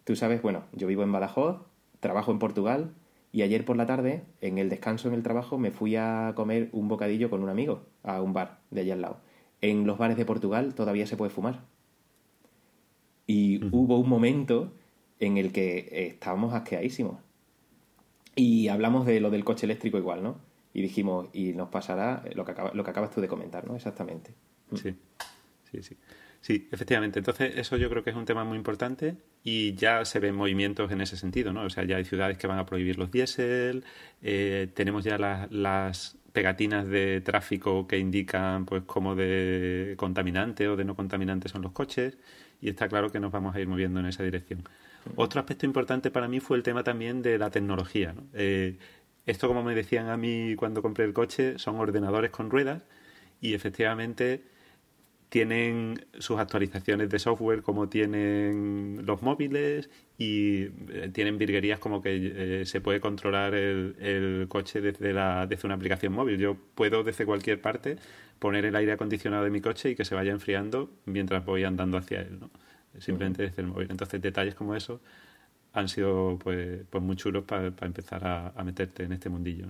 Tú 0.05 0.17
sabes, 0.17 0.43
bueno, 0.43 0.65
yo 0.73 0.89
vivo 0.89 1.05
en 1.05 1.13
Badajoz, 1.13 1.63
trabajo 2.01 2.33
en 2.33 2.41
Portugal 2.41 2.91
y 3.33 3.41
ayer 3.41 3.65
por 3.65 3.77
la 3.77 3.87
tarde, 3.87 4.25
en 4.43 4.59
el 4.59 4.69
descanso 4.69 5.09
en 5.09 5.15
el 5.15 5.23
trabajo, 5.23 5.57
me 5.57 5.71
fui 5.71 5.97
a 5.97 6.35
comer 6.37 6.69
un 6.73 6.89
bocadillo 6.89 7.31
con 7.31 7.43
un 7.43 7.49
amigo 7.49 7.87
a 8.03 8.21
un 8.21 8.35
bar 8.35 8.61
de 8.71 8.83
allá 8.83 8.93
al 8.93 9.01
lado. 9.01 9.21
En 9.63 9.87
los 9.87 9.97
bares 9.97 10.19
de 10.19 10.27
Portugal 10.27 10.75
todavía 10.75 11.07
se 11.07 11.17
puede 11.17 11.31
fumar. 11.31 11.65
Y 13.27 13.65
hubo 13.75 13.99
un 13.99 14.09
momento 14.09 14.75
en 15.19 15.39
el 15.39 15.51
que 15.51 16.09
estábamos 16.09 16.53
asqueadísimos. 16.53 17.19
Y 18.37 18.69
hablamos 18.69 19.07
de 19.07 19.21
lo 19.21 19.31
del 19.31 19.45
coche 19.45 19.65
eléctrico 19.65 19.97
igual, 19.97 20.23
¿no? 20.23 20.37
Y 20.75 20.83
dijimos, 20.83 21.29
y 21.33 21.53
nos 21.55 21.69
pasará 21.69 22.25
lo 22.35 22.45
que, 22.45 22.55
lo 22.75 22.85
que 22.85 22.91
acabas 22.91 23.11
tú 23.11 23.23
de 23.23 23.29
comentar, 23.29 23.67
¿no? 23.67 23.77
Exactamente. 23.77 24.35
Sí, 24.75 24.95
sí, 25.71 25.83
sí. 25.83 25.97
Sí, 26.43 26.69
efectivamente. 26.73 27.21
Entonces, 27.21 27.57
eso 27.57 27.77
yo 27.77 27.89
creo 27.89 28.03
que 28.03 28.11
es 28.11 28.17
un 28.17 28.25
tema 28.25 28.43
muy 28.43 28.59
importante 28.59 29.17
y 29.45 29.75
ya 29.75 30.05
se 30.05 30.19
ven 30.19 30.35
movimientos 30.35 30.91
en 30.91 31.01
ese 31.01 31.17
sentido, 31.17 31.53
¿no? 31.53 31.63
O 31.63 31.71
sea, 31.71 31.85
ya 31.85 31.97
hay 31.97 32.05
ciudades 32.05 32.37
que 32.37 32.49
van 32.49 32.59
a 32.59 32.67
prohibir 32.67 32.99
los 32.99 33.13
diésel, 33.13 33.85
eh, 34.23 34.69
tenemos 34.75 35.05
ya 35.05 35.19
las 35.19 36.19
pegatinas 36.33 36.89
de 36.89 37.21
tráfico 37.21 37.87
que 37.87 37.99
indican, 37.99 38.67
pues, 38.67 38.83
cómo 38.87 39.15
de 39.15 39.95
contaminante 39.97 40.67
o 40.67 40.75
de 40.77 40.85
no 40.85 40.97
contaminante 40.97 41.49
son 41.49 41.63
los 41.63 41.71
coches 41.73 42.19
y 42.61 42.69
está 42.71 42.89
claro 42.89 43.13
que 43.13 43.21
nos 43.21 43.31
vamos 43.31 43.55
a 43.55 43.61
ir 43.61 43.69
moviendo 43.69 44.01
en 44.01 44.07
esa 44.07 44.25
dirección. 44.25 44.65
Otro 45.15 45.39
aspecto 45.41 45.65
importante 45.65 46.11
para 46.11 46.27
mí 46.27 46.41
fue 46.41 46.57
el 46.57 46.65
tema 46.65 46.83
también 46.83 47.23
de 47.23 47.39
la 47.39 47.51
tecnología, 47.51 48.15
¿no? 48.15 48.27
Eh, 48.35 48.79
esto, 49.27 49.47
como 49.47 49.63
me 49.63 49.77
decían 49.77 50.09
a 50.09 50.17
mí 50.17 50.57
cuando 50.57 50.83
compré 50.83 51.05
el 51.05 51.13
coche, 51.13 51.57
son 51.61 51.77
ordenadores 51.77 52.33
con 52.33 52.51
ruedas 52.51 52.83
y 53.41 53.55
efectivamente 53.55 54.43
tienen 55.33 56.05
sus 56.19 56.39
actualizaciones 56.39 57.09
de 57.09 57.19
software 57.19 57.63
como 57.63 57.89
tienen 57.89 59.01
los 59.07 59.23
móviles 59.23 59.89
y 60.19 60.65
eh, 60.91 61.11
tienen 61.11 61.39
virguerías 61.39 61.79
como 61.79 62.03
que 62.03 62.61
eh, 62.61 62.67
se 62.67 62.83
puede 62.83 63.01
controlar 63.01 63.55
el, 63.55 64.45
coche 64.51 64.83
desde, 64.83 65.15
la, 65.15 65.47
desde 65.47 65.67
una 65.67 65.77
aplicación 65.77 66.13
móvil. 66.13 66.37
Yo 66.37 66.59
puedo 66.75 67.03
desde 67.03 67.25
cualquier 67.25 67.63
parte 67.63 67.97
poner 68.39 68.67
el 68.67 68.77
aire 68.77 68.93
acondicionado 68.93 69.45
de 69.45 69.49
mi 69.49 69.63
coche 69.63 69.89
y 69.89 69.95
que 69.95 70.05
se 70.05 70.15
vaya 70.15 70.33
enfriando 70.33 70.91
mientras 71.07 71.47
voy 71.47 71.65
andando 71.65 71.97
hacia 71.97 72.21
él, 72.21 72.39
¿no? 72.39 72.51
simplemente 72.99 73.45
desde 73.45 73.63
el 73.63 73.69
móvil. 73.69 73.91
Entonces 73.91 74.21
detalles 74.21 74.55
como 74.55 74.77
eso 74.77 75.01
han 75.73 75.89
sido 75.89 76.39
pues, 76.41 76.85
pues 76.91 77.03
muy 77.03 77.17
chulos 77.17 77.45
para 77.45 77.69
empezar 77.69 78.53
a, 78.55 78.63
meterte 78.65 79.05
en 79.05 79.13
este 79.15 79.31
mundillo. 79.31 79.69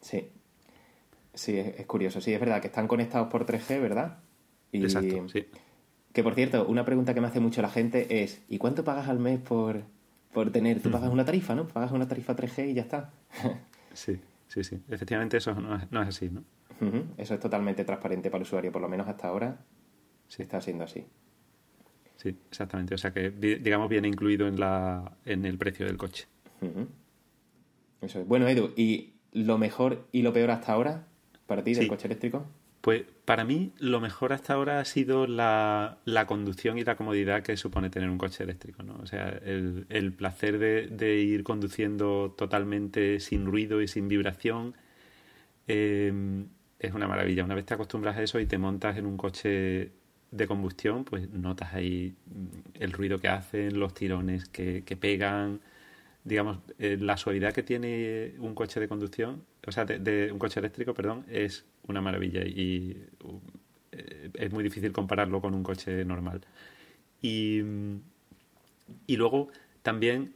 Sí, 0.00 0.30
sí, 1.34 1.58
es 1.58 1.86
curioso. 1.86 2.20
Sí, 2.20 2.32
es 2.32 2.38
verdad 2.38 2.60
que 2.60 2.68
están 2.68 2.86
conectados 2.86 3.26
por 3.32 3.46
3G, 3.46 3.82
¿verdad? 3.82 4.18
Exacto, 4.82 5.28
sí. 5.28 5.46
Que 6.12 6.22
por 6.22 6.34
cierto, 6.34 6.66
una 6.66 6.84
pregunta 6.84 7.14
que 7.14 7.20
me 7.20 7.26
hace 7.26 7.40
mucho 7.40 7.62
la 7.62 7.70
gente 7.70 8.22
es: 8.22 8.42
¿y 8.48 8.58
cuánto 8.58 8.84
pagas 8.84 9.08
al 9.08 9.18
mes 9.18 9.40
por, 9.40 9.82
por 10.32 10.50
tener? 10.50 10.80
Tú 10.80 10.90
pagas 10.90 11.10
una 11.10 11.24
tarifa, 11.24 11.54
¿no? 11.54 11.66
Pagas 11.66 11.92
una 11.92 12.06
tarifa 12.06 12.36
3G 12.36 12.70
y 12.70 12.74
ya 12.74 12.82
está. 12.82 13.12
sí, 13.92 14.20
sí, 14.48 14.64
sí. 14.64 14.80
Efectivamente, 14.88 15.38
eso 15.38 15.54
no 15.54 15.76
es, 15.76 15.90
no 15.90 16.02
es 16.02 16.08
así, 16.08 16.30
¿no? 16.30 16.44
Eso 17.16 17.34
es 17.34 17.40
totalmente 17.40 17.84
transparente 17.84 18.30
para 18.30 18.38
el 18.38 18.42
usuario, 18.42 18.70
por 18.70 18.82
lo 18.82 18.88
menos 18.88 19.08
hasta 19.08 19.28
ahora 19.28 19.58
sí. 20.28 20.42
está 20.42 20.60
siendo 20.60 20.84
así. 20.84 21.06
Sí, 22.16 22.36
exactamente. 22.48 22.94
O 22.94 22.98
sea 22.98 23.12
que, 23.12 23.30
digamos, 23.30 23.88
viene 23.88 24.08
incluido 24.08 24.46
en, 24.48 24.58
la, 24.58 25.16
en 25.24 25.44
el 25.44 25.58
precio 25.58 25.86
del 25.86 25.96
coche. 25.96 26.26
Eso 28.00 28.20
es. 28.20 28.26
Bueno, 28.26 28.48
Edu, 28.48 28.72
¿y 28.76 29.14
lo 29.32 29.58
mejor 29.58 30.06
y 30.12 30.22
lo 30.22 30.32
peor 30.32 30.50
hasta 30.50 30.72
ahora 30.72 31.06
para 31.46 31.62
ti 31.62 31.74
del 31.74 31.88
coche 31.88 32.06
eléctrico? 32.06 32.46
Pues 32.84 33.04
para 33.24 33.44
mí 33.44 33.72
lo 33.78 33.98
mejor 33.98 34.34
hasta 34.34 34.52
ahora 34.52 34.78
ha 34.78 34.84
sido 34.84 35.26
la, 35.26 35.96
conducción 36.28 36.76
y 36.76 36.84
la 36.84 36.96
comodidad 36.96 37.42
que 37.42 37.56
supone 37.56 37.88
tener 37.88 38.10
un 38.10 38.18
coche 38.18 38.44
eléctrico. 38.44 38.82
¿no? 38.82 38.98
O 39.02 39.06
sea, 39.06 39.30
el, 39.30 40.12
placer 40.12 40.58
de, 40.58 41.16
ir 41.16 41.44
conduciendo 41.44 42.34
totalmente 42.36 43.20
sin 43.20 43.46
ruido 43.46 43.80
y 43.80 43.88
sin 43.88 44.06
vibración 44.06 44.74
em, 45.66 46.48
es 46.78 46.92
una 46.92 47.08
maravilla. 47.08 47.42
Una 47.42 47.54
vez 47.54 47.64
te 47.64 47.72
acostumbras 47.72 48.18
a 48.18 48.22
eso 48.22 48.38
y 48.38 48.44
te 48.44 48.58
montas 48.58 48.98
en 48.98 49.06
un 49.06 49.16
coche 49.16 49.92
de 50.30 50.46
combustión, 50.46 51.04
pues 51.04 51.30
notas 51.30 51.72
ahí 51.72 52.14
el 52.74 52.92
ruido 52.92 53.18
que 53.18 53.28
hacen, 53.28 53.80
los 53.80 53.94
tirones 53.94 54.44
que, 54.50 54.82
pegan, 55.00 55.60
digamos, 56.24 56.58
eh, 56.78 56.96
la 56.98 57.16
suavidad 57.18 57.52
que 57.52 57.62
tiene 57.62 58.34
un 58.38 58.54
coche 58.54 58.80
de 58.80 58.88
conducción, 58.88 59.44
o 59.66 59.72
sea, 59.72 59.84
de, 59.84 60.32
un 60.32 60.38
coche 60.38 60.58
eléctrico, 60.58 60.94
perdón, 60.94 61.26
es 61.28 61.66
una 61.86 62.00
maravilla 62.00 62.42
y 62.44 62.96
eh, 63.92 64.30
es 64.32 64.52
muy 64.52 64.64
difícil 64.64 64.90
compararlo 64.92 65.42
con 65.42 65.54
un 65.54 65.62
coche 65.62 66.04
normal. 66.04 66.40
Y, 67.20 67.60
y 69.06 69.16
luego 69.16 69.50
también, 69.82 70.34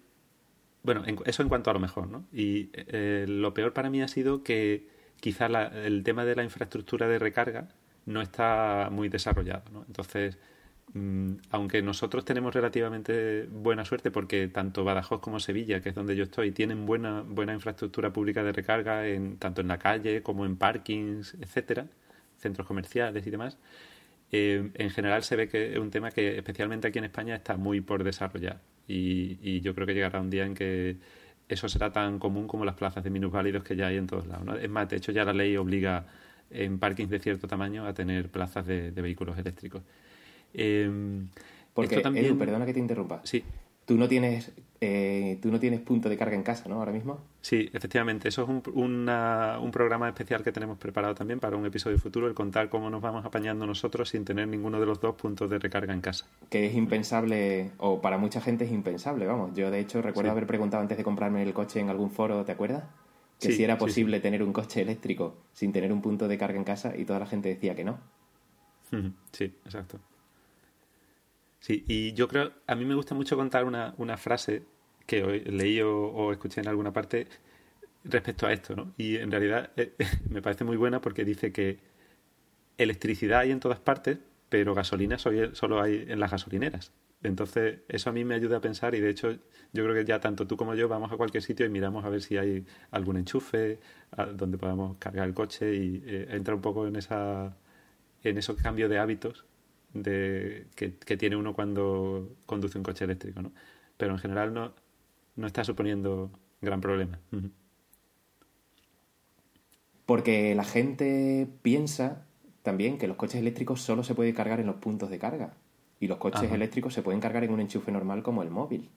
bueno, 0.82 1.04
eso 1.24 1.42
en 1.42 1.48
cuanto 1.48 1.70
a 1.70 1.72
lo 1.72 1.80
mejor, 1.80 2.08
¿no? 2.08 2.26
Y 2.32 2.68
eh, 2.74 3.24
lo 3.26 3.54
peor 3.54 3.72
para 3.72 3.88
mí 3.88 4.02
ha 4.02 4.08
sido 4.08 4.42
que 4.42 4.86
quizá 5.20 5.46
el 5.46 6.02
tema 6.04 6.24
de 6.26 6.36
la 6.36 6.44
infraestructura 6.44 7.08
de 7.08 7.18
recarga 7.18 7.68
no 8.06 8.20
está 8.20 8.88
muy 8.92 9.08
desarrollado, 9.08 9.64
¿no? 9.72 9.84
Entonces, 9.86 10.38
aunque 11.50 11.82
nosotros 11.82 12.24
tenemos 12.24 12.54
relativamente 12.54 13.46
buena 13.50 13.84
suerte 13.84 14.10
porque 14.10 14.48
tanto 14.48 14.84
Badajoz 14.84 15.20
como 15.20 15.38
Sevilla, 15.40 15.80
que 15.80 15.90
es 15.90 15.94
donde 15.94 16.16
yo 16.16 16.24
estoy, 16.24 16.50
tienen 16.50 16.86
buena, 16.86 17.22
buena 17.22 17.52
infraestructura 17.52 18.12
pública 18.12 18.42
de 18.42 18.52
recarga 18.52 19.06
en, 19.06 19.36
tanto 19.36 19.60
en 19.60 19.68
la 19.68 19.78
calle 19.78 20.22
como 20.22 20.46
en 20.46 20.56
parkings, 20.56 21.36
etcétera, 21.40 21.86
centros 22.38 22.66
comerciales 22.66 23.26
y 23.26 23.30
demás, 23.30 23.58
eh, 24.32 24.70
en 24.74 24.90
general 24.90 25.22
se 25.22 25.36
ve 25.36 25.48
que 25.48 25.72
es 25.72 25.78
un 25.78 25.90
tema 25.90 26.10
que 26.10 26.36
especialmente 26.36 26.88
aquí 26.88 26.98
en 26.98 27.04
España 27.04 27.34
está 27.34 27.56
muy 27.56 27.80
por 27.80 28.04
desarrollar 28.04 28.60
y, 28.88 29.60
yo 29.60 29.74
creo 29.74 29.86
que 29.86 29.94
llegará 29.94 30.20
un 30.20 30.30
día 30.30 30.44
en 30.46 30.54
que 30.54 30.96
eso 31.48 31.68
será 31.68 31.92
tan 31.92 32.18
común 32.18 32.46
como 32.48 32.64
las 32.64 32.74
plazas 32.74 33.04
de 33.04 33.10
minusválidos 33.10 33.64
que 33.64 33.76
ya 33.76 33.88
hay 33.88 33.96
en 33.96 34.06
todos 34.06 34.26
lados. 34.26 34.58
Es 34.60 34.70
más, 34.70 34.88
de 34.88 34.96
hecho 34.96 35.12
ya 35.12 35.24
la 35.24 35.32
ley 35.32 35.56
obliga 35.56 36.06
en 36.50 36.78
parkings 36.78 37.10
de 37.10 37.18
cierto 37.18 37.46
tamaño 37.46 37.86
a 37.86 37.94
tener 37.94 38.30
plazas 38.30 38.66
de, 38.66 38.90
vehículos 38.90 39.38
eléctricos. 39.38 39.82
Eh, 40.54 40.90
Porque, 41.74 42.00
también... 42.00 42.38
perdona 42.38 42.66
que 42.66 42.74
te 42.74 42.80
interrumpa. 42.80 43.20
Sí. 43.24 43.44
Tú 43.84 43.96
no 43.96 44.08
tienes 44.08 44.52
eh, 44.80 45.38
tú 45.42 45.50
no 45.50 45.58
tienes 45.58 45.80
punto 45.80 46.08
de 46.08 46.16
carga 46.16 46.36
en 46.36 46.44
casa, 46.44 46.68
¿no? 46.68 46.76
Ahora 46.76 46.92
mismo. 46.92 47.18
Sí, 47.40 47.68
efectivamente. 47.72 48.28
Eso 48.28 48.42
es 48.42 48.48
un, 48.48 48.62
un 48.76 49.70
programa 49.72 50.08
especial 50.08 50.44
que 50.44 50.52
tenemos 50.52 50.78
preparado 50.78 51.16
también 51.16 51.40
para 51.40 51.56
un 51.56 51.66
episodio 51.66 51.98
futuro, 51.98 52.28
el 52.28 52.34
contar 52.34 52.68
cómo 52.68 52.88
nos 52.88 53.02
vamos 53.02 53.24
apañando 53.24 53.66
nosotros 53.66 54.10
sin 54.10 54.24
tener 54.24 54.46
ninguno 54.46 54.78
de 54.78 54.86
los 54.86 55.00
dos 55.00 55.16
puntos 55.16 55.50
de 55.50 55.58
recarga 55.58 55.92
en 55.92 56.00
casa. 56.00 56.26
Que 56.48 56.66
es 56.66 56.74
impensable, 56.76 57.72
o 57.78 58.00
para 58.00 58.18
mucha 58.18 58.40
gente 58.40 58.66
es 58.66 58.70
impensable, 58.70 59.26
vamos. 59.26 59.52
Yo, 59.54 59.70
de 59.70 59.80
hecho, 59.80 60.00
recuerdo 60.00 60.30
haber 60.30 60.46
preguntado 60.46 60.80
antes 60.80 60.96
de 60.96 61.02
comprarme 61.02 61.42
el 61.42 61.52
coche 61.52 61.80
en 61.80 61.88
algún 61.88 62.10
foro, 62.10 62.44
¿te 62.44 62.52
acuerdas? 62.52 62.84
Que 63.40 63.52
si 63.52 63.64
era 63.64 63.78
posible 63.78 64.20
tener 64.20 64.42
un 64.42 64.52
coche 64.52 64.82
eléctrico 64.82 65.36
sin 65.52 65.72
tener 65.72 65.92
un 65.92 66.02
punto 66.02 66.28
de 66.28 66.38
carga 66.38 66.58
en 66.58 66.64
casa 66.64 66.96
y 66.96 67.04
toda 67.04 67.18
la 67.20 67.26
gente 67.26 67.48
decía 67.48 67.74
que 67.74 67.84
no. 67.84 67.98
Sí, 69.32 69.44
exacto. 69.64 69.98
Sí, 71.60 71.84
y 71.88 72.12
yo 72.14 72.28
creo, 72.28 72.52
a 72.66 72.74
mí 72.74 72.84
me 72.84 72.94
gusta 72.94 73.14
mucho 73.14 73.36
contar 73.36 73.64
una, 73.64 73.94
una 73.98 74.16
frase 74.16 74.64
que 75.06 75.24
hoy 75.24 75.40
leí 75.40 75.80
o, 75.82 76.32
escuché 76.32 76.60
en 76.60 76.68
alguna 76.68 76.92
parte 76.92 77.28
respecto 78.04 78.46
a 78.46 78.52
esto, 78.52 78.76
¿no? 78.76 78.94
Y 78.96 79.16
en 79.16 79.30
realidad 79.30 79.70
eh, 79.76 79.94
me 80.30 80.42
parece 80.42 80.64
muy 80.64 80.76
buena 80.76 81.00
porque 81.00 81.24
dice 81.24 81.52
que 81.52 81.78
electricidad 82.78 83.40
hay 83.40 83.50
en 83.50 83.60
todas 83.60 83.80
partes, 83.80 84.18
pero 84.48 84.74
gasolina 84.74 85.18
solo 85.18 85.82
hay 85.82 86.06
en 86.08 86.20
las 86.20 86.30
gasolineras. 86.30 86.92
Entonces, 87.22 87.80
eso 87.88 88.10
a 88.10 88.12
mí 88.12 88.24
me 88.24 88.34
ayuda 88.34 88.58
a 88.58 88.60
pensar 88.60 88.94
y 88.94 89.00
de 89.00 89.10
hecho 89.10 89.32
yo 89.72 89.84
creo 89.84 89.94
que 89.94 90.04
ya 90.04 90.20
tanto 90.20 90.46
tú 90.46 90.56
como 90.56 90.74
yo 90.74 90.88
vamos 90.88 91.10
a 91.12 91.16
cualquier 91.16 91.42
sitio 91.42 91.66
y 91.66 91.68
miramos 91.68 92.04
a 92.04 92.08
ver 92.10 92.22
si 92.22 92.36
hay 92.36 92.64
algún 92.92 93.16
enchufe 93.16 93.80
donde 94.34 94.56
podamos 94.58 94.98
cargar 94.98 95.26
el 95.26 95.34
coche 95.34 95.74
y 95.74 96.02
eh, 96.06 96.28
entra 96.30 96.54
un 96.54 96.60
poco 96.62 96.86
en 96.86 96.96
esa 96.96 97.56
en 98.22 98.38
esos 98.38 98.56
cambios 98.62 98.90
de 98.90 98.98
hábitos 98.98 99.44
de, 100.02 100.66
que, 100.74 101.16
tiene 101.16 101.36
uno 101.36 101.54
cuando 101.54 102.36
conduce 102.46 102.78
un 102.78 102.84
coche 102.84 103.04
eléctrico, 103.04 103.42
¿no? 103.42 103.52
Pero 103.96 104.12
en 104.12 104.18
general 104.18 104.54
no, 104.54 104.72
no 105.36 105.46
está 105.46 105.64
suponiendo 105.64 106.30
gran 106.60 106.80
problema. 106.80 107.18
Porque 110.06 110.54
la 110.54 110.64
gente 110.64 111.48
piensa 111.62 112.24
también 112.62 112.98
que 112.98 113.08
los 113.08 113.16
coches 113.16 113.40
eléctricos 113.40 113.80
solo 113.80 114.02
se 114.02 114.14
pueden 114.14 114.34
cargar 114.34 114.60
en 114.60 114.66
los 114.66 114.76
puntos 114.76 115.10
de 115.10 115.18
carga. 115.18 115.54
Y 116.00 116.06
los 116.06 116.18
coches 116.18 116.50
eléctricos 116.52 116.94
se 116.94 117.02
pueden 117.02 117.20
cargar 117.20 117.42
en 117.44 117.50
un 117.50 117.60
enchufe 117.60 117.90
normal 117.90 118.22
como 118.22 118.42
el 118.42 118.50
móvil. 118.50 118.88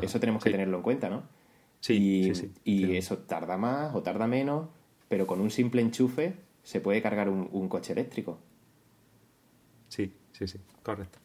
Eso 0.00 0.20
tenemos 0.20 0.44
que 0.44 0.50
tenerlo 0.50 0.76
en 0.76 0.82
cuenta, 0.82 1.08
¿no? 1.10 1.24
Sí, 1.80 2.32
y, 2.62 2.96
eso 2.96 3.18
tarda 3.18 3.56
más 3.56 3.94
o 3.94 4.02
tarda 4.02 4.26
menos, 4.26 4.68
pero 5.08 5.26
con 5.26 5.40
un 5.40 5.50
simple 5.50 5.82
enchufe 5.82 6.36
se 6.62 6.80
puede 6.80 7.02
cargar 7.02 7.28
un 7.28 7.68
coche 7.68 7.92
eléctrico. 7.92 8.38
Sí, 9.88 10.12
sí, 10.32 10.46
sí, 10.46 10.58
correcto. 10.82 11.18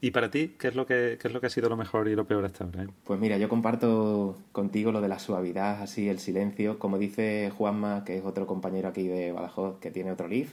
¿Y 0.00 0.10
para 0.10 0.30
ti 0.30 0.54
qué 0.58 0.68
es 0.68 0.74
lo 0.74 0.84
que 0.84 1.14
es 1.14 1.32
lo 1.32 1.40
que 1.40 1.46
ha 1.46 1.50
sido 1.50 1.70
lo 1.70 1.76
mejor 1.76 2.08
y 2.08 2.14
lo 2.14 2.26
peor 2.26 2.44
hasta 2.44 2.64
ahora? 2.64 2.84
Eh? 2.84 2.88
Pues 3.04 3.18
mira, 3.18 3.38
yo 3.38 3.48
comparto 3.48 4.36
contigo 4.52 4.92
lo 4.92 5.00
de 5.00 5.08
la 5.08 5.18
suavidad, 5.18 5.80
así 5.82 6.08
el 6.08 6.18
silencio, 6.18 6.78
como 6.78 6.98
dice 6.98 7.50
Juanma, 7.56 8.04
que 8.04 8.18
es 8.18 8.24
otro 8.24 8.46
compañero 8.46 8.88
aquí 8.88 9.08
de 9.08 9.32
Badajoz 9.32 9.78
que 9.78 9.90
tiene 9.90 10.12
otro 10.12 10.28
Leaf, 10.28 10.52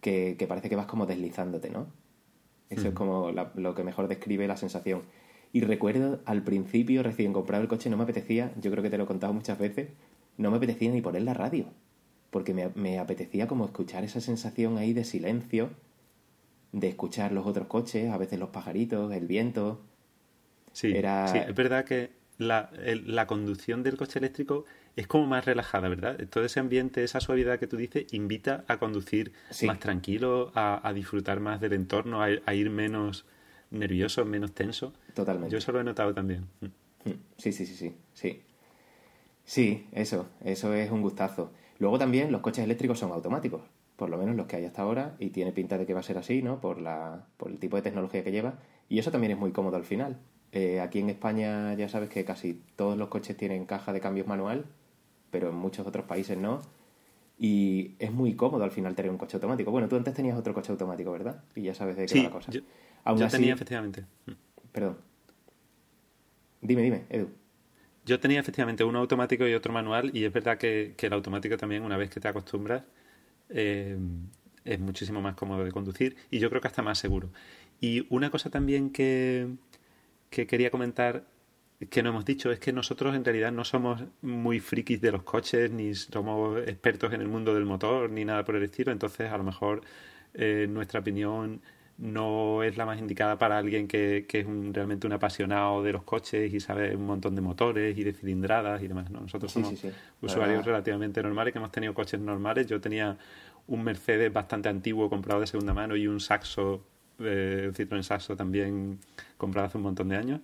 que, 0.00 0.36
parece 0.48 0.68
que 0.68 0.76
vas 0.76 0.86
como 0.86 1.06
deslizándote, 1.06 1.70
¿no? 1.70 1.86
Eso 2.70 2.88
es 2.88 2.94
como 2.94 3.32
lo 3.32 3.74
que 3.74 3.84
mejor 3.84 4.08
describe 4.08 4.46
la 4.46 4.56
sensación. 4.56 5.02
Y 5.52 5.60
recuerdo 5.60 6.20
al 6.24 6.42
principio, 6.42 7.02
recién 7.02 7.34
comprado 7.34 7.62
el 7.62 7.68
coche, 7.68 7.90
no 7.90 7.98
me 7.98 8.04
apetecía, 8.04 8.54
yo 8.58 8.70
creo 8.70 8.82
que 8.82 8.88
te 8.88 8.96
lo 8.96 9.04
he 9.04 9.06
contado 9.06 9.34
muchas 9.34 9.58
veces, 9.58 9.90
no 10.38 10.50
me 10.50 10.56
apetecía 10.56 10.90
ni 10.90 11.02
poner 11.02 11.22
la 11.22 11.34
radio 11.34 11.66
porque 12.32 12.54
me, 12.54 12.98
apetecía 12.98 13.46
como 13.46 13.66
escuchar 13.66 14.04
esa 14.04 14.22
sensación 14.22 14.78
ahí 14.78 14.94
de 14.94 15.04
silencio, 15.04 15.68
de 16.72 16.88
escuchar 16.88 17.32
los 17.32 17.46
otros 17.46 17.66
coches, 17.66 18.10
a 18.10 18.18
veces 18.18 18.38
los 18.38 18.48
pajaritos, 18.48 19.12
el 19.12 19.26
viento. 19.26 19.80
Sí, 20.72 20.92
es 20.94 21.54
verdad 21.54 21.84
que 21.84 22.10
la, 22.38 22.70
la, 23.04 23.26
conducción 23.26 23.82
del 23.82 23.96
coche 23.96 24.18
eléctrico 24.18 24.64
es 24.96 25.06
como 25.06 25.26
más 25.26 25.44
relajada, 25.44 25.88
¿verdad? 25.88 26.18
Todo 26.28 26.44
ese 26.44 26.60
ambiente, 26.60 27.04
esa 27.04 27.20
suavidad 27.20 27.58
que 27.58 27.66
tú 27.66 27.76
dices, 27.76 28.12
invita 28.12 28.64
a 28.68 28.78
conducir 28.78 29.32
más 29.66 29.78
tranquilo, 29.78 30.50
a, 30.54 30.92
disfrutar 30.94 31.40
más 31.40 31.60
del 31.60 31.74
entorno, 31.74 32.22
a, 32.22 32.54
ir 32.54 32.70
menos 32.70 33.26
nervioso, 33.70 34.24
menos 34.24 34.52
tenso. 34.52 34.92
Totalmente. 35.14 35.52
Yo 35.52 35.58
eso 35.58 35.72
lo 35.72 35.80
he 35.80 35.84
notado 35.84 36.14
también. 36.14 36.46
Mm. 36.60 37.10
Sí, 37.36 37.52
sí, 37.52 37.66
sí, 37.66 37.74
sí, 37.74 37.94
sí. 38.14 38.42
Sí, 39.44 39.86
eso, 39.92 40.28
eso 40.44 40.72
es 40.74 40.90
un 40.90 41.02
gustazo. 41.02 41.52
Luego 41.78 41.98
también 41.98 42.30
los 42.30 42.42
coches 42.42 42.64
eléctricos 42.64 42.98
son 42.98 43.10
automáticos, 43.12 43.62
por 44.02 44.10
lo 44.10 44.18
menos 44.18 44.34
los 44.34 44.46
que 44.46 44.56
hay 44.56 44.64
hasta 44.64 44.82
ahora, 44.82 45.14
y 45.20 45.30
tiene 45.30 45.52
pinta 45.52 45.78
de 45.78 45.86
que 45.86 45.94
va 45.94 46.00
a 46.00 46.02
ser 46.02 46.18
así, 46.18 46.42
¿no? 46.42 46.60
Por, 46.60 46.80
la, 46.80 47.24
por 47.36 47.52
el 47.52 47.60
tipo 47.60 47.76
de 47.76 47.82
tecnología 47.82 48.24
que 48.24 48.32
lleva, 48.32 48.58
y 48.88 48.98
eso 48.98 49.12
también 49.12 49.30
es 49.30 49.38
muy 49.38 49.52
cómodo 49.52 49.76
al 49.76 49.84
final. 49.84 50.18
Eh, 50.50 50.80
aquí 50.80 50.98
en 50.98 51.08
España 51.08 51.72
ya 51.74 51.88
sabes 51.88 52.08
que 52.10 52.24
casi 52.24 52.60
todos 52.74 52.98
los 52.98 53.06
coches 53.06 53.36
tienen 53.36 53.64
caja 53.64 53.92
de 53.92 54.00
cambios 54.00 54.26
manual, 54.26 54.64
pero 55.30 55.50
en 55.50 55.54
muchos 55.54 55.86
otros 55.86 56.04
países 56.04 56.36
no. 56.36 56.62
Y 57.38 57.94
es 58.00 58.10
muy 58.10 58.34
cómodo 58.34 58.64
al 58.64 58.72
final 58.72 58.96
tener 58.96 59.12
un 59.12 59.18
coche 59.18 59.36
automático. 59.36 59.70
Bueno, 59.70 59.88
tú 59.88 59.94
antes 59.94 60.14
tenías 60.14 60.36
otro 60.36 60.52
coche 60.52 60.72
automático, 60.72 61.12
¿verdad? 61.12 61.44
Y 61.54 61.62
ya 61.62 61.74
sabes 61.76 61.96
de 61.96 62.06
qué 62.06 62.18
va 62.18 62.24
la 62.24 62.30
cosa. 62.30 62.50
Yo, 62.50 62.62
Aún 63.04 63.28
tenía 63.28 63.54
efectivamente. 63.54 64.04
Perdón. 64.72 64.98
Dime, 66.60 66.82
dime, 66.82 67.04
Edu. 67.08 67.28
Yo 68.04 68.18
tenía 68.18 68.40
efectivamente 68.40 68.82
uno 68.82 68.98
automático 68.98 69.46
y 69.46 69.54
otro 69.54 69.72
manual 69.72 70.10
y 70.12 70.24
es 70.24 70.32
verdad 70.32 70.58
que, 70.58 70.96
el 70.98 71.12
automático 71.12 71.56
también, 71.56 71.84
una 71.84 71.96
vez 71.96 72.10
que 72.10 72.18
te 72.18 72.26
acostumbras, 72.26 72.82
eh, 73.54 73.98
es 74.64 74.80
muchísimo 74.80 75.20
más 75.20 75.34
cómodo 75.34 75.64
de 75.64 75.72
conducir 75.72 76.16
y 76.30 76.38
yo 76.38 76.48
creo 76.48 76.60
que 76.60 76.68
hasta 76.68 76.82
más 76.82 76.98
seguro. 76.98 77.30
Y 77.80 78.06
una 78.10 78.30
cosa 78.30 78.50
también 78.50 78.90
que, 78.90 79.48
que 80.30 80.46
quería 80.46 80.70
comentar 80.70 81.24
que 81.90 82.02
no 82.02 82.10
hemos 82.10 82.24
dicho 82.24 82.50
es 82.52 82.58
que 82.60 82.72
nosotros 82.72 83.14
en 83.14 83.24
realidad 83.24 83.52
no 83.52 83.64
somos 83.64 84.04
muy 84.20 84.60
frikis 84.60 85.00
de 85.00 85.12
los 85.12 85.22
coches, 85.22 85.70
ni 85.70 85.94
somos 85.94 86.60
expertos 86.66 87.12
en 87.12 87.20
el 87.20 87.28
mundo 87.28 87.54
del 87.54 87.64
motor, 87.64 88.10
ni 88.10 88.24
nada 88.24 88.44
por 88.44 88.56
el 88.56 88.62
estilo, 88.62 88.92
entonces 88.92 89.30
a 89.30 89.36
lo 89.36 89.44
mejor 89.44 89.82
eh, 90.34 90.66
nuestra 90.68 91.00
opinión 91.00 91.60
no 92.02 92.64
es 92.64 92.76
la 92.76 92.84
más 92.84 92.98
indicada 92.98 93.38
para 93.38 93.58
alguien 93.58 93.86
que, 93.86 94.26
que 94.28 94.40
es 94.40 94.46
un, 94.46 94.74
realmente 94.74 95.06
un 95.06 95.12
apasionado 95.12 95.84
de 95.84 95.92
los 95.92 96.02
coches 96.02 96.52
y 96.52 96.58
sabe 96.58 96.96
un 96.96 97.06
montón 97.06 97.36
de 97.36 97.42
motores 97.42 97.96
y 97.96 98.02
de 98.02 98.12
cilindradas 98.12 98.82
y 98.82 98.88
demás. 98.88 99.08
¿no? 99.12 99.20
Nosotros 99.20 99.52
somos 99.52 99.72
usuarios 100.20 100.64
relativamente 100.64 101.22
normales 101.22 101.52
que 101.52 101.60
hemos 101.60 101.70
tenido 101.70 101.94
coches 101.94 102.18
normales. 102.18 102.66
Yo 102.66 102.80
tenía 102.80 103.16
un 103.68 103.84
Mercedes 103.84 104.32
bastante 104.32 104.68
antiguo 104.68 105.08
comprado 105.08 105.42
de 105.42 105.46
segunda 105.46 105.74
mano 105.74 105.94
y 105.94 106.08
un 106.08 106.18
Saxo, 106.18 106.82
eh, 107.20 107.66
un 107.68 107.72
Citroën 107.74 108.02
Saxo 108.02 108.34
también 108.34 108.98
comprado 109.36 109.68
hace 109.68 109.78
un 109.78 109.84
montón 109.84 110.08
de 110.08 110.16
años. 110.16 110.40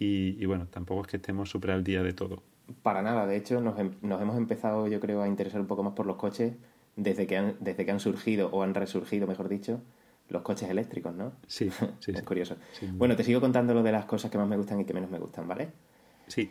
Y, 0.00 0.44
bueno, 0.46 0.66
tampoco 0.68 1.02
es 1.02 1.06
que 1.06 1.16
estemos 1.18 1.48
súper 1.48 1.70
al 1.70 1.84
día 1.84 2.02
de 2.02 2.12
todo. 2.12 2.42
Para 2.82 3.02
nada, 3.02 3.24
de 3.26 3.36
hecho 3.36 3.60
nos, 3.60 3.76
nos 4.02 4.20
hemos 4.20 4.36
empezado 4.36 4.88
yo 4.88 4.98
creo 4.98 5.22
a 5.22 5.28
interesar 5.28 5.60
un 5.60 5.68
poco 5.68 5.84
más 5.84 5.94
por 5.94 6.06
los 6.06 6.16
coches 6.16 6.54
desde 6.96 7.28
que 7.28 7.36
han, 7.36 7.54
desde 7.60 7.84
que 7.84 7.92
han 7.92 8.00
surgido, 8.00 8.48
o 8.50 8.64
han 8.64 8.74
resurgido, 8.74 9.28
mejor 9.28 9.48
dicho, 9.48 9.80
los 10.28 10.42
coches 10.42 10.68
eléctricos, 10.68 11.14
¿no? 11.14 11.32
Sí, 11.46 11.70
sí. 12.00 12.12
es 12.12 12.22
curioso. 12.22 12.56
Bueno, 12.92 13.16
te 13.16 13.24
sigo 13.24 13.40
contando 13.40 13.74
lo 13.74 13.82
de 13.82 13.92
las 13.92 14.04
cosas 14.04 14.30
que 14.30 14.38
más 14.38 14.48
me 14.48 14.56
gustan 14.56 14.80
y 14.80 14.84
que 14.84 14.94
menos 14.94 15.10
me 15.10 15.18
gustan, 15.18 15.48
¿vale? 15.48 15.68
Sí. 16.26 16.50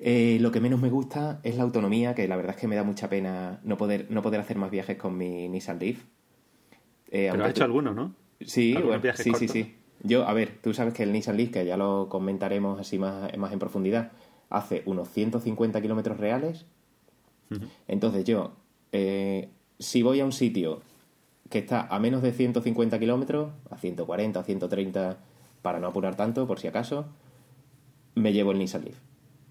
Eh, 0.00 0.38
lo 0.40 0.52
que 0.52 0.60
menos 0.60 0.80
me 0.80 0.90
gusta 0.90 1.40
es 1.42 1.56
la 1.56 1.64
autonomía, 1.64 2.14
que 2.14 2.28
la 2.28 2.36
verdad 2.36 2.54
es 2.54 2.60
que 2.60 2.68
me 2.68 2.76
da 2.76 2.84
mucha 2.84 3.08
pena 3.08 3.60
no 3.64 3.76
poder, 3.76 4.06
no 4.10 4.22
poder 4.22 4.40
hacer 4.40 4.56
más 4.56 4.70
viajes 4.70 4.96
con 4.96 5.16
mi 5.16 5.48
Nissan 5.48 5.78
Leaf. 5.78 6.04
Eh, 7.10 7.28
Pero 7.32 7.44
has 7.44 7.50
hecho 7.50 7.64
alguno, 7.64 7.92
¿no? 7.92 8.14
Sí, 8.40 8.74
bueno, 8.74 9.02
sí, 9.14 9.32
sí, 9.34 9.48
sí. 9.48 9.74
Yo, 10.04 10.28
a 10.28 10.32
ver, 10.32 10.58
tú 10.62 10.72
sabes 10.72 10.94
que 10.94 11.02
el 11.02 11.12
Nissan 11.12 11.36
Leaf, 11.36 11.50
que 11.50 11.66
ya 11.66 11.76
lo 11.76 12.08
comentaremos 12.08 12.78
así 12.78 12.98
más, 12.98 13.36
más 13.36 13.52
en 13.52 13.58
profundidad, 13.58 14.12
hace 14.50 14.82
unos 14.86 15.08
150 15.10 15.80
kilómetros 15.80 16.18
reales. 16.18 16.66
Entonces 17.88 18.24
yo, 18.24 18.52
eh, 18.92 19.48
si 19.78 20.02
voy 20.02 20.20
a 20.20 20.24
un 20.24 20.32
sitio 20.32 20.82
que 21.48 21.58
está 21.58 21.86
a 21.86 21.98
menos 21.98 22.22
de 22.22 22.32
150 22.32 22.98
kilómetros, 22.98 23.52
a 23.70 23.78
140 23.78 24.40
o 24.40 24.42
130, 24.42 25.18
para 25.62 25.80
no 25.80 25.88
apurar 25.88 26.16
tanto, 26.16 26.46
por 26.46 26.58
si 26.58 26.68
acaso, 26.68 27.06
me 28.14 28.32
llevo 28.32 28.52
el 28.52 28.58
Nissan 28.58 28.84
Leaf. 28.84 28.98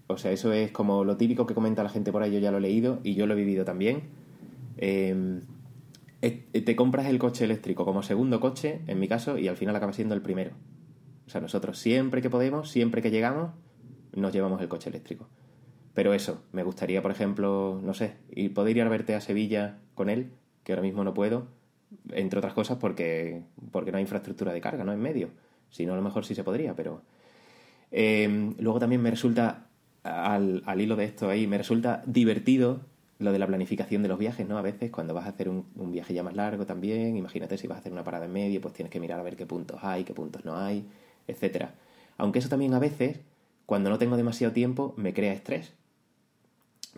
O 0.06 0.16
sea, 0.16 0.32
eso 0.32 0.52
es 0.52 0.70
como 0.70 1.04
lo 1.04 1.16
típico 1.16 1.46
que 1.46 1.54
comenta 1.54 1.82
la 1.82 1.90
gente 1.90 2.12
por 2.12 2.22
ahí, 2.22 2.32
yo 2.32 2.38
ya 2.38 2.50
lo 2.50 2.58
he 2.58 2.62
leído 2.62 3.00
y 3.02 3.14
yo 3.14 3.26
lo 3.26 3.34
he 3.34 3.36
vivido 3.36 3.64
también. 3.64 4.04
Em, 4.78 5.42
te 6.20 6.76
compras 6.76 7.06
el 7.06 7.18
coche 7.18 7.44
eléctrico 7.44 7.84
como 7.84 8.02
segundo 8.02 8.40
coche, 8.40 8.80
en 8.86 8.98
mi 8.98 9.08
caso, 9.08 9.38
y 9.38 9.48
al 9.48 9.56
final 9.56 9.76
acaba 9.76 9.92
siendo 9.92 10.14
el 10.14 10.22
primero. 10.22 10.52
O 11.26 11.30
sea, 11.30 11.40
nosotros 11.40 11.78
siempre 11.78 12.22
que 12.22 12.30
podemos, 12.30 12.70
siempre 12.70 13.02
que 13.02 13.10
llegamos, 13.10 13.50
nos 14.14 14.32
llevamos 14.32 14.62
el 14.62 14.68
coche 14.68 14.88
eléctrico. 14.88 15.28
Pero 15.94 16.14
eso, 16.14 16.42
me 16.52 16.62
gustaría, 16.62 17.02
por 17.02 17.10
ejemplo, 17.10 17.80
no 17.82 17.92
sé, 17.92 18.14
poder 18.54 18.76
ir 18.76 18.82
a 18.82 18.88
verte 18.88 19.14
a 19.14 19.20
Sevilla 19.20 19.78
con 19.94 20.08
él, 20.08 20.30
que 20.62 20.72
ahora 20.72 20.82
mismo 20.82 21.04
no 21.04 21.12
puedo, 21.12 21.48
entre 22.12 22.38
otras 22.38 22.54
cosas 22.54 22.78
porque, 22.78 23.42
porque 23.70 23.90
no 23.92 23.98
hay 23.98 24.02
infraestructura 24.02 24.52
de 24.52 24.60
carga, 24.60 24.84
¿no? 24.84 24.92
En 24.92 25.00
medio. 25.00 25.30
Si 25.70 25.86
no, 25.86 25.92
a 25.92 25.96
lo 25.96 26.02
mejor 26.02 26.24
sí 26.24 26.34
se 26.34 26.44
podría, 26.44 26.74
pero... 26.74 27.02
Em, 27.90 28.54
luego 28.58 28.78
también 28.78 29.00
me 29.00 29.10
resulta, 29.10 29.66
al, 30.02 30.62
al, 30.66 30.80
hilo 30.80 30.96
de 30.96 31.04
esto 31.04 31.30
ahí, 31.30 31.46
me 31.46 31.56
resulta 31.56 32.02
divertido 32.06 32.80
lo 33.18 33.32
de 33.32 33.38
la 33.38 33.46
planificación 33.46 34.02
de 34.02 34.08
los 34.08 34.18
viajes, 34.18 34.46
¿no? 34.46 34.58
A 34.58 34.62
veces 34.62 34.90
cuando 34.90 35.14
vas 35.14 35.26
a 35.26 35.30
hacer 35.30 35.48
un, 35.48 35.66
un, 35.76 35.90
viaje 35.90 36.14
ya 36.14 36.22
más 36.22 36.36
largo 36.36 36.66
también, 36.66 37.16
imagínate 37.16 37.56
si 37.56 37.66
vas 37.66 37.76
a 37.76 37.80
hacer 37.80 37.92
una 37.92 38.04
parada 38.04 38.26
en 38.26 38.32
medio, 38.32 38.60
pues 38.60 38.74
tienes 38.74 38.92
que 38.92 39.00
mirar 39.00 39.18
a 39.18 39.22
ver 39.22 39.36
qué 39.36 39.46
puntos 39.46 39.80
hay, 39.82 40.04
qué 40.04 40.14
puntos 40.14 40.44
no 40.44 40.56
hay, 40.56 40.86
etcétera. 41.26 41.74
Aunque 42.18 42.40
eso 42.40 42.48
también 42.48 42.74
a 42.74 42.78
veces 42.78 43.20
cuando 43.68 43.90
no 43.90 43.98
tengo 43.98 44.16
demasiado 44.16 44.54
tiempo 44.54 44.94
me 44.96 45.12
crea 45.12 45.34
estrés. 45.34 45.74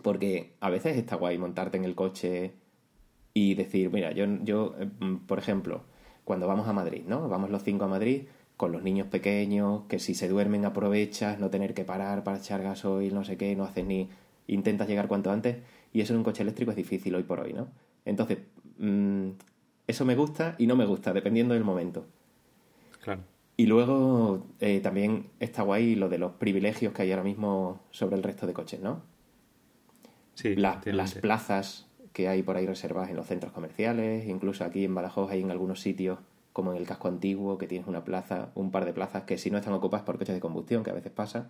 Porque 0.01 0.53
a 0.61 0.69
veces 0.69 0.95
está 0.95 1.17
guay 1.17 1.37
montarte 1.37 1.75
en 1.75 1.83
el 1.83 1.95
coche 1.95 2.53
y 3.33 3.55
decir, 3.55 3.89
mira, 3.91 4.11
yo, 4.11 4.25
yo 4.43 4.75
mm, 4.99 5.17
por 5.27 5.39
ejemplo, 5.39 5.83
cuando 6.23 6.47
vamos 6.47 6.67
a 6.67 6.73
Madrid, 6.73 7.03
¿no? 7.07 7.27
Vamos 7.29 7.49
los 7.49 7.63
cinco 7.63 7.85
a 7.85 7.87
Madrid 7.87 8.23
con 8.57 8.71
los 8.71 8.83
niños 8.83 9.07
pequeños, 9.07 9.83
que 9.87 9.97
si 9.97 10.13
se 10.13 10.27
duermen 10.27 10.65
aprovechas, 10.65 11.39
no 11.39 11.49
tener 11.49 11.73
que 11.73 11.83
parar 11.83 12.23
para 12.23 12.37
echar 12.37 12.61
gasoil, 12.61 13.13
no 13.13 13.23
sé 13.23 13.35
qué, 13.35 13.55
no 13.55 13.63
haces 13.63 13.85
ni... 13.85 14.09
intentas 14.47 14.87
llegar 14.87 15.07
cuanto 15.07 15.31
antes, 15.31 15.57
y 15.93 16.01
eso 16.01 16.13
en 16.13 16.19
un 16.19 16.23
coche 16.23 16.43
eléctrico 16.43 16.71
es 16.71 16.77
difícil 16.77 17.15
hoy 17.15 17.23
por 17.23 17.39
hoy, 17.39 17.53
¿no? 17.53 17.69
Entonces, 18.05 18.37
mm, 18.77 19.29
eso 19.87 20.05
me 20.05 20.15
gusta 20.15 20.55
y 20.59 20.67
no 20.67 20.75
me 20.75 20.85
gusta, 20.85 21.11
dependiendo 21.11 21.55
del 21.55 21.63
momento. 21.63 22.05
Claro. 23.01 23.21
Y 23.57 23.65
luego 23.65 24.45
eh, 24.59 24.79
también 24.79 25.27
está 25.39 25.63
guay 25.63 25.95
lo 25.95 26.07
de 26.09 26.17
los 26.17 26.33
privilegios 26.33 26.93
que 26.93 27.01
hay 27.01 27.11
ahora 27.11 27.23
mismo 27.23 27.81
sobre 27.89 28.15
el 28.15 28.23
resto 28.23 28.47
de 28.47 28.53
coches, 28.53 28.79
¿no? 28.79 29.01
Sí, 30.35 30.55
las 30.55 31.15
plazas 31.15 31.87
que 32.13 32.27
hay 32.27 32.43
por 32.43 32.57
ahí 32.57 32.65
reservadas 32.65 33.09
en 33.09 33.15
los 33.15 33.27
centros 33.27 33.53
comerciales, 33.53 34.27
incluso 34.27 34.63
aquí 34.63 34.83
en 34.83 34.93
Badajoz 34.93 35.31
hay 35.31 35.41
en 35.41 35.51
algunos 35.51 35.81
sitios, 35.81 36.19
como 36.53 36.71
en 36.71 36.77
el 36.77 36.85
casco 36.85 37.07
antiguo, 37.07 37.57
que 37.57 37.67
tienes 37.67 37.87
una 37.87 38.03
plaza, 38.03 38.49
un 38.55 38.71
par 38.71 38.85
de 38.85 38.93
plazas 38.93 39.23
que 39.23 39.37
si 39.37 39.49
no 39.49 39.57
están 39.57 39.73
ocupadas 39.73 40.05
por 40.05 40.17
coches 40.17 40.35
de 40.35 40.41
combustión, 40.41 40.83
que 40.83 40.89
a 40.89 40.93
veces 40.93 41.11
pasa, 41.11 41.49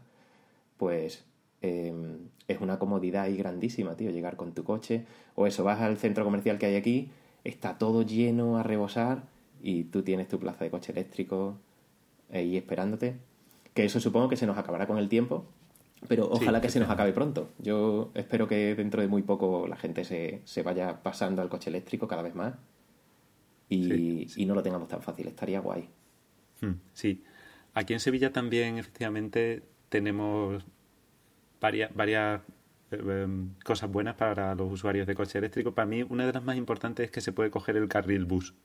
pues 0.78 1.26
em, 1.62 2.30
es 2.48 2.62
una 2.62 2.80
comodidad 2.80 3.24
ahí 3.24 3.38
grandísima, 3.38 3.96
tío, 3.96 4.12
llegar 4.12 4.36
con 4.36 4.54
tu 4.54 4.64
coche. 4.64 5.06
O 5.36 5.48
eso, 5.48 5.64
vas 5.64 5.82
al 5.82 5.98
centro 5.98 6.24
comercial 6.24 6.58
que 6.60 6.68
hay 6.68 6.76
aquí, 6.76 7.10
está 7.44 7.78
todo 7.78 8.04
lleno 8.04 8.58
a 8.58 8.64
rebosar 8.64 9.24
y 9.62 9.86
tú 9.86 10.04
tienes 10.04 10.28
tu 10.28 10.40
plaza 10.40 10.64
de 10.64 10.72
coche 10.72 10.92
eléctrico, 10.92 11.58
ahí 12.32 12.58
esperándote. 12.58 13.16
Que 13.74 13.86
eso 13.86 14.00
supongo 14.00 14.30
que 14.30 14.38
se 14.38 14.48
nos 14.48 14.58
acabará 14.58 14.88
con 14.88 14.98
el 14.98 15.10
tiempo, 15.10 15.46
pero 16.08 16.30
ojalá 16.30 16.62
que 16.62 16.70
se 16.70 16.80
nos 16.80 16.90
acabe 16.90 17.14
pronto. 17.14 17.52
Yo 17.60 18.12
espero 18.16 18.48
que 18.48 18.76
dentro 18.76 19.02
de 19.02 19.08
muy 19.08 19.22
poco 19.22 19.68
la 19.68 19.78
gente 19.78 20.04
se, 20.04 20.42
se 20.46 20.64
vaya 20.64 21.04
pasando 21.04 21.42
al 21.42 21.50
coche 21.50 21.70
eléctrico 21.70 22.08
cada 22.08 22.22
vez 22.22 22.36
más 22.36 22.56
y, 23.70 24.28
y, 24.36 24.46
no 24.46 24.54
lo 24.54 24.64
tengamos 24.64 24.88
tan 24.88 25.02
fácil. 25.02 25.28
Estaría 25.28 25.62
guay. 25.62 25.88
Hmm, 26.60 26.74
sí. 26.94 27.24
Aquí 27.74 27.94
en 27.94 28.00
Sevilla 28.00 28.34
también, 28.34 28.78
efectivamente, 28.78 29.64
tenemos 29.88 30.66
varias, 31.62 31.94
varias 31.96 32.42
eh, 32.92 33.24
em, 33.24 33.54
cosas 33.64 33.90
buenas 33.90 34.16
para 34.16 34.56
los 34.56 34.72
usuarios 34.72 35.08
de 35.08 35.16
coche 35.16 35.38
eléctrico. 35.38 35.74
Para 35.74 35.86
mí, 35.86 36.04
una 36.04 36.26
de 36.26 36.34
las 36.34 36.44
más 36.44 36.58
importantes 36.58 37.06
es 37.06 37.12
que 37.12 37.22
se 37.22 37.32
puede 37.32 37.50
coger 37.50 37.78
el 37.78 37.88
carril 37.88 38.26
bus. 38.26 38.56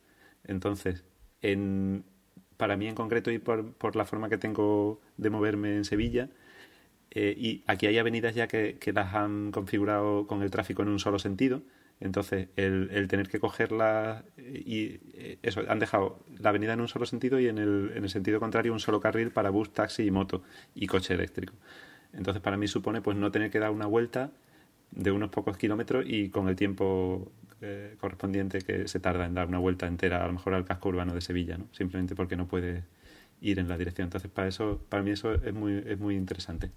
Entonces, 0.42 1.04
en, 1.40 2.04
para 2.56 2.76
mí 2.76 2.88
en 2.88 2.96
concreto 2.96 3.30
y 3.30 3.38
por, 3.38 3.74
por 3.74 3.94
la 3.94 4.04
forma 4.04 4.28
que 4.28 4.38
tengo 4.38 5.00
de 5.16 5.30
moverme 5.30 5.76
en 5.76 5.84
Sevilla, 5.84 6.30
eh, 7.10 7.34
y 7.36 7.62
aquí 7.66 7.86
hay 7.86 7.98
avenidas 7.98 8.34
ya 8.34 8.46
que, 8.48 8.78
que, 8.78 8.92
las 8.92 9.14
han 9.14 9.52
configurado 9.52 10.26
con 10.26 10.42
el 10.42 10.50
tráfico 10.50 10.82
en 10.82 10.88
un 10.88 10.98
solo 10.98 11.18
sentido. 11.18 11.62
Entonces, 11.98 12.48
el, 12.56 12.90
el 12.92 13.08
tener 13.08 13.28
que 13.28 13.40
cogerla 13.40 14.24
y 14.36 15.00
eh, 15.14 15.38
eso, 15.42 15.62
han 15.68 15.78
dejado 15.78 16.24
la 16.38 16.50
avenida 16.50 16.74
en 16.74 16.80
un 16.80 16.88
solo 16.88 17.06
sentido 17.06 17.40
y 17.40 17.48
en 17.48 17.58
el, 17.58 17.92
en 17.94 18.04
el 18.04 18.10
sentido 18.10 18.38
contrario 18.38 18.72
un 18.72 18.80
solo 18.80 19.00
carril 19.00 19.30
para 19.30 19.50
bus, 19.50 19.72
taxi 19.72 20.04
y 20.04 20.10
moto 20.10 20.42
y 20.74 20.86
coche 20.86 21.14
eléctrico. 21.14 21.54
Entonces, 22.12 22.42
para 22.42 22.56
mí 22.56 22.68
supone 22.68 23.00
pues 23.00 23.16
no 23.16 23.30
tener 23.30 23.50
que 23.50 23.58
dar 23.58 23.70
una 23.70 23.86
vuelta 23.86 24.30
de 24.90 25.10
unos 25.10 25.30
pocos 25.30 25.56
kilómetros 25.56 26.04
y 26.06 26.28
con 26.30 26.48
el 26.48 26.56
tiempo 26.56 27.32
eh, 27.62 27.96
correspondiente 27.98 28.60
que 28.60 28.88
se 28.88 29.00
tarda 29.00 29.24
en 29.26 29.34
dar 29.34 29.48
una 29.48 29.58
vuelta 29.58 29.86
entera, 29.86 30.22
a 30.22 30.26
lo 30.26 30.34
mejor 30.34 30.54
al 30.54 30.64
casco 30.64 30.90
urbano 30.90 31.14
de 31.14 31.20
Sevilla, 31.22 31.56
¿no? 31.56 31.66
Simplemente 31.72 32.14
porque 32.14 32.36
no 32.36 32.46
puede 32.46 32.84
ir 33.40 33.58
en 33.58 33.68
la 33.68 33.78
dirección. 33.78 34.06
Entonces, 34.06 34.30
para 34.30 34.48
eso, 34.48 34.82
para 34.88 35.02
mí 35.02 35.10
eso 35.10 35.34
es 35.34 35.54
muy, 35.54 35.82
es 35.86 35.98
muy 35.98 36.16
interesante. 36.16 36.70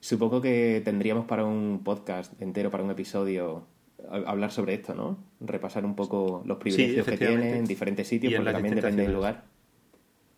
Supongo 0.00 0.40
que 0.40 0.80
tendríamos 0.84 1.26
para 1.26 1.44
un 1.44 1.82
podcast 1.84 2.40
entero, 2.40 2.70
para 2.70 2.82
un 2.82 2.90
episodio, 2.90 3.66
hablar 4.08 4.50
sobre 4.50 4.74
esto, 4.74 4.94
¿no? 4.94 5.18
Repasar 5.40 5.84
un 5.84 5.94
poco 5.94 6.42
los 6.46 6.58
privilegios 6.58 7.06
que 7.06 7.18
tiene 7.18 7.58
en 7.58 7.64
diferentes 7.64 8.08
sitios, 8.08 8.34
porque 8.34 8.52
también 8.52 8.74
depende 8.74 9.02
del 9.02 9.12
lugar. 9.12 9.44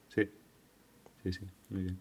Sí, 0.09 0.29
sí, 1.23 1.33
sí, 1.33 1.47
muy 1.71 1.83
bien. 1.83 1.99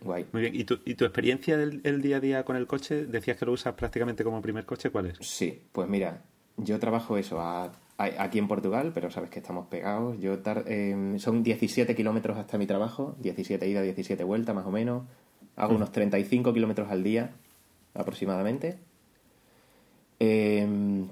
Guay. 0.00 0.26
Muy 0.32 0.42
bien. 0.42 0.54
¿Y 0.54 0.64
tu, 0.64 0.78
¿Y 0.84 0.94
tu 0.94 1.04
experiencia 1.04 1.56
del 1.56 2.02
día 2.02 2.18
a 2.18 2.20
día 2.20 2.44
con 2.44 2.56
el 2.56 2.66
coche? 2.66 3.06
Decías 3.06 3.36
que 3.36 3.46
lo 3.46 3.52
usas 3.52 3.74
prácticamente 3.74 4.22
como 4.22 4.40
primer 4.40 4.64
coche. 4.64 4.90
¿Cuál 4.90 5.06
es? 5.06 5.18
Sí, 5.20 5.60
pues 5.72 5.88
mira, 5.88 6.22
yo 6.56 6.78
trabajo 6.78 7.16
eso 7.16 7.40
aquí 7.96 8.38
en 8.38 8.46
Portugal, 8.48 8.92
pero 8.94 9.10
sabes 9.10 9.30
que 9.30 9.40
estamos 9.40 9.66
pegados. 9.66 10.18
Yo 10.20 10.38
em, 10.66 11.18
son 11.18 11.42
17 11.42 11.94
kilómetros 11.96 12.36
hasta 12.36 12.58
mi 12.58 12.66
trabajo, 12.66 13.16
17 13.20 13.66
ida, 13.68 13.82
17 13.82 14.22
vuelta 14.24 14.54
más 14.54 14.66
o 14.66 14.70
menos. 14.70 15.04
Hago 15.58 15.72
mm. 15.72 15.76
unos 15.76 15.92
35 15.92 16.52
kilómetros 16.54 16.90
al 16.90 17.02
día 17.02 17.32
aproximadamente. 17.94 18.78
Em, 20.20 21.08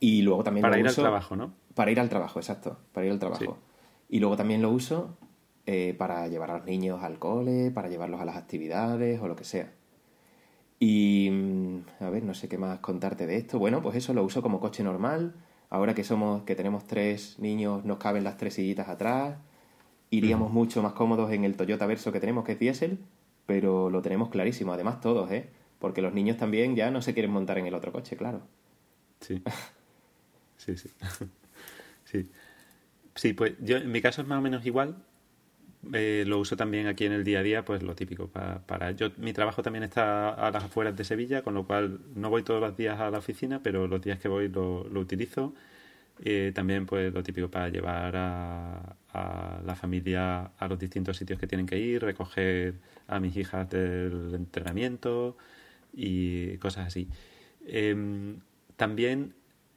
y 0.00 0.22
luego 0.22 0.42
también 0.42 0.62
para 0.62 0.78
ir 0.78 0.88
al 0.88 0.94
trabajo, 0.94 1.36
¿no? 1.36 1.52
Para 1.74 1.90
ir 1.90 2.00
al 2.00 2.08
trabajo, 2.08 2.38
exacto. 2.38 2.78
Para 2.92 3.06
ir 3.06 3.12
al 3.12 3.18
trabajo. 3.18 3.58
Y 4.08 4.18
luego 4.18 4.36
también 4.36 4.62
lo 4.62 4.70
uso 4.70 5.16
eh, 5.66 5.94
para 5.96 6.26
llevar 6.28 6.50
a 6.50 6.58
los 6.58 6.66
niños 6.66 7.02
al 7.02 7.18
cole, 7.18 7.70
para 7.70 7.88
llevarlos 7.88 8.20
a 8.20 8.24
las 8.24 8.36
actividades 8.36 9.20
o 9.20 9.28
lo 9.28 9.36
que 9.36 9.44
sea. 9.44 9.72
Y 10.78 11.30
a 12.00 12.10
ver, 12.10 12.24
no 12.24 12.34
sé 12.34 12.48
qué 12.48 12.58
más 12.58 12.78
contarte 12.80 13.26
de 13.26 13.36
esto. 13.36 13.58
Bueno, 13.58 13.82
pues 13.82 13.96
eso 13.96 14.12
lo 14.14 14.24
uso 14.24 14.42
como 14.42 14.60
coche 14.60 14.82
normal. 14.82 15.34
Ahora 15.70 15.94
que 15.94 16.04
somos, 16.04 16.44
que 16.44 16.54
tenemos 16.54 16.86
tres 16.86 17.38
niños, 17.38 17.84
nos 17.84 17.98
caben 17.98 18.24
las 18.24 18.36
tres 18.36 18.54
sillitas 18.54 18.88
atrás. 18.88 19.36
Iríamos 20.10 20.52
mucho 20.52 20.82
más 20.82 20.92
cómodos 20.92 21.32
en 21.32 21.44
el 21.44 21.56
Toyota 21.56 21.86
Verso 21.86 22.12
que 22.12 22.20
tenemos, 22.20 22.44
que 22.44 22.52
es 22.52 22.58
diésel, 22.58 22.98
pero 23.46 23.90
lo 23.90 24.02
tenemos 24.02 24.30
clarísimo, 24.30 24.72
además 24.72 25.00
todos, 25.00 25.30
¿eh? 25.30 25.48
Porque 25.78 26.02
los 26.02 26.14
niños 26.14 26.36
también 26.36 26.76
ya 26.76 26.90
no 26.90 27.02
se 27.02 27.14
quieren 27.14 27.30
montar 27.30 27.58
en 27.58 27.66
el 27.66 27.74
otro 27.74 27.92
coche, 27.92 28.16
claro. 28.16 28.42
Sí. 29.20 29.42
Sí, 30.56 30.76
sí. 30.76 30.90
sí. 32.04 32.30
Sí, 33.14 33.32
pues 33.32 33.54
yo 33.60 33.76
en 33.76 33.92
mi 33.92 34.00
caso 34.00 34.22
es 34.22 34.28
más 34.28 34.38
o 34.38 34.42
menos 34.42 34.64
igual. 34.66 34.96
Eh, 35.92 36.24
lo 36.26 36.38
uso 36.38 36.56
también 36.56 36.86
aquí 36.86 37.04
en 37.04 37.12
el 37.12 37.24
día 37.24 37.40
a 37.40 37.42
día, 37.42 37.64
pues 37.64 37.82
lo 37.82 37.94
típico. 37.94 38.28
Para, 38.28 38.92
yo, 38.92 39.10
mi 39.18 39.32
trabajo 39.32 39.62
también 39.62 39.84
está 39.84 40.30
a 40.30 40.50
las 40.50 40.64
afueras 40.64 40.96
de 40.96 41.04
Sevilla, 41.04 41.42
con 41.42 41.54
lo 41.54 41.66
cual 41.66 42.00
no 42.14 42.30
voy 42.30 42.42
todos 42.42 42.60
los 42.60 42.76
días 42.76 42.98
a 43.00 43.10
la 43.10 43.18
oficina, 43.18 43.62
pero 43.62 43.86
los 43.86 44.00
días 44.00 44.18
que 44.18 44.28
voy 44.28 44.48
lo, 44.48 44.84
lo 44.88 45.00
utilizo. 45.00 45.54
Eh, 46.20 46.52
también 46.54 46.86
pues 46.86 47.12
lo 47.12 47.22
típico 47.22 47.50
para 47.50 47.68
llevar 47.68 48.14
a, 48.16 48.96
a, 49.12 49.60
la 49.64 49.74
familia 49.74 50.52
a 50.58 50.68
los 50.68 50.78
distintos 50.78 51.16
sitios 51.16 51.38
que 51.38 51.46
tienen 51.46 51.66
que 51.66 51.78
ir, 51.78 52.02
recoger 52.02 52.74
a 53.08 53.18
mis 53.20 53.36
hijas 53.36 53.68
del 53.68 54.32
entrenamiento 54.34 55.36
y 55.92 56.56
cosas 56.58 56.86
así. 56.88 57.08
Em, 57.66 58.40
también 58.76 59.34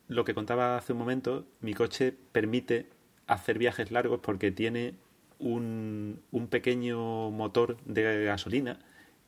lo 0.08 0.26
que 0.26 0.34
contaba 0.34 0.78
hace 0.78 0.94
un 0.94 1.00
momento, 1.00 1.48
mi 1.62 1.74
coche 1.74 2.14
permite 2.32 2.88
hacer 3.28 3.58
viajes 3.58 3.92
largos 3.92 4.20
porque 4.22 4.52
tiene 4.52 4.96
un, 5.40 6.22
un 6.32 6.48
pequeño 6.48 7.32
motor 7.32 7.78
de 7.86 8.26
gasolina 8.26 8.80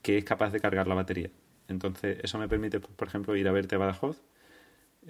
que 0.01 0.17
es 0.17 0.23
capaz 0.23 0.51
de 0.51 0.59
cargar 0.59 0.87
la 0.87 0.95
batería. 0.95 1.29
Entonces, 1.67 2.19
eso 2.23 2.37
me 2.39 2.47
permite, 2.47 2.79
por 2.79 3.07
ejemplo, 3.07 3.35
ir 3.35 3.47
a 3.47 3.51
verte 3.51 3.75
a 3.75 3.77
Badajoz, 3.77 4.21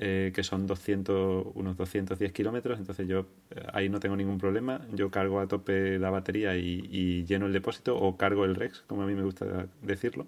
eh, 0.01 0.31
que 0.33 0.43
son 0.43 0.65
200, 0.65 1.47
unos 1.55 1.75
210 1.75 2.31
kilómetros. 2.31 2.79
Entonces, 2.79 3.05
yo 3.05 3.25
eh, 3.51 3.62
ahí 3.73 3.89
no 3.89 3.99
tengo 3.99 4.15
ningún 4.15 4.38
problema. 4.38 4.79
Yo 4.93 5.12
cargo 5.12 5.41
a 5.41 5.47
tope 5.47 5.99
la 5.99 6.09
batería 6.09 6.55
y, 6.55 7.25
lleno 7.25 7.47
el 7.47 7.51
depósito, 7.51 7.99
o 7.99 8.15
cargo 8.15 8.45
el 8.45 8.55
Rex, 8.55 8.79
como 8.88 9.01
a 9.01 9.05
mí 9.05 9.13
me 9.13 9.23
gusta 9.23 9.67
decirlo. 9.81 10.25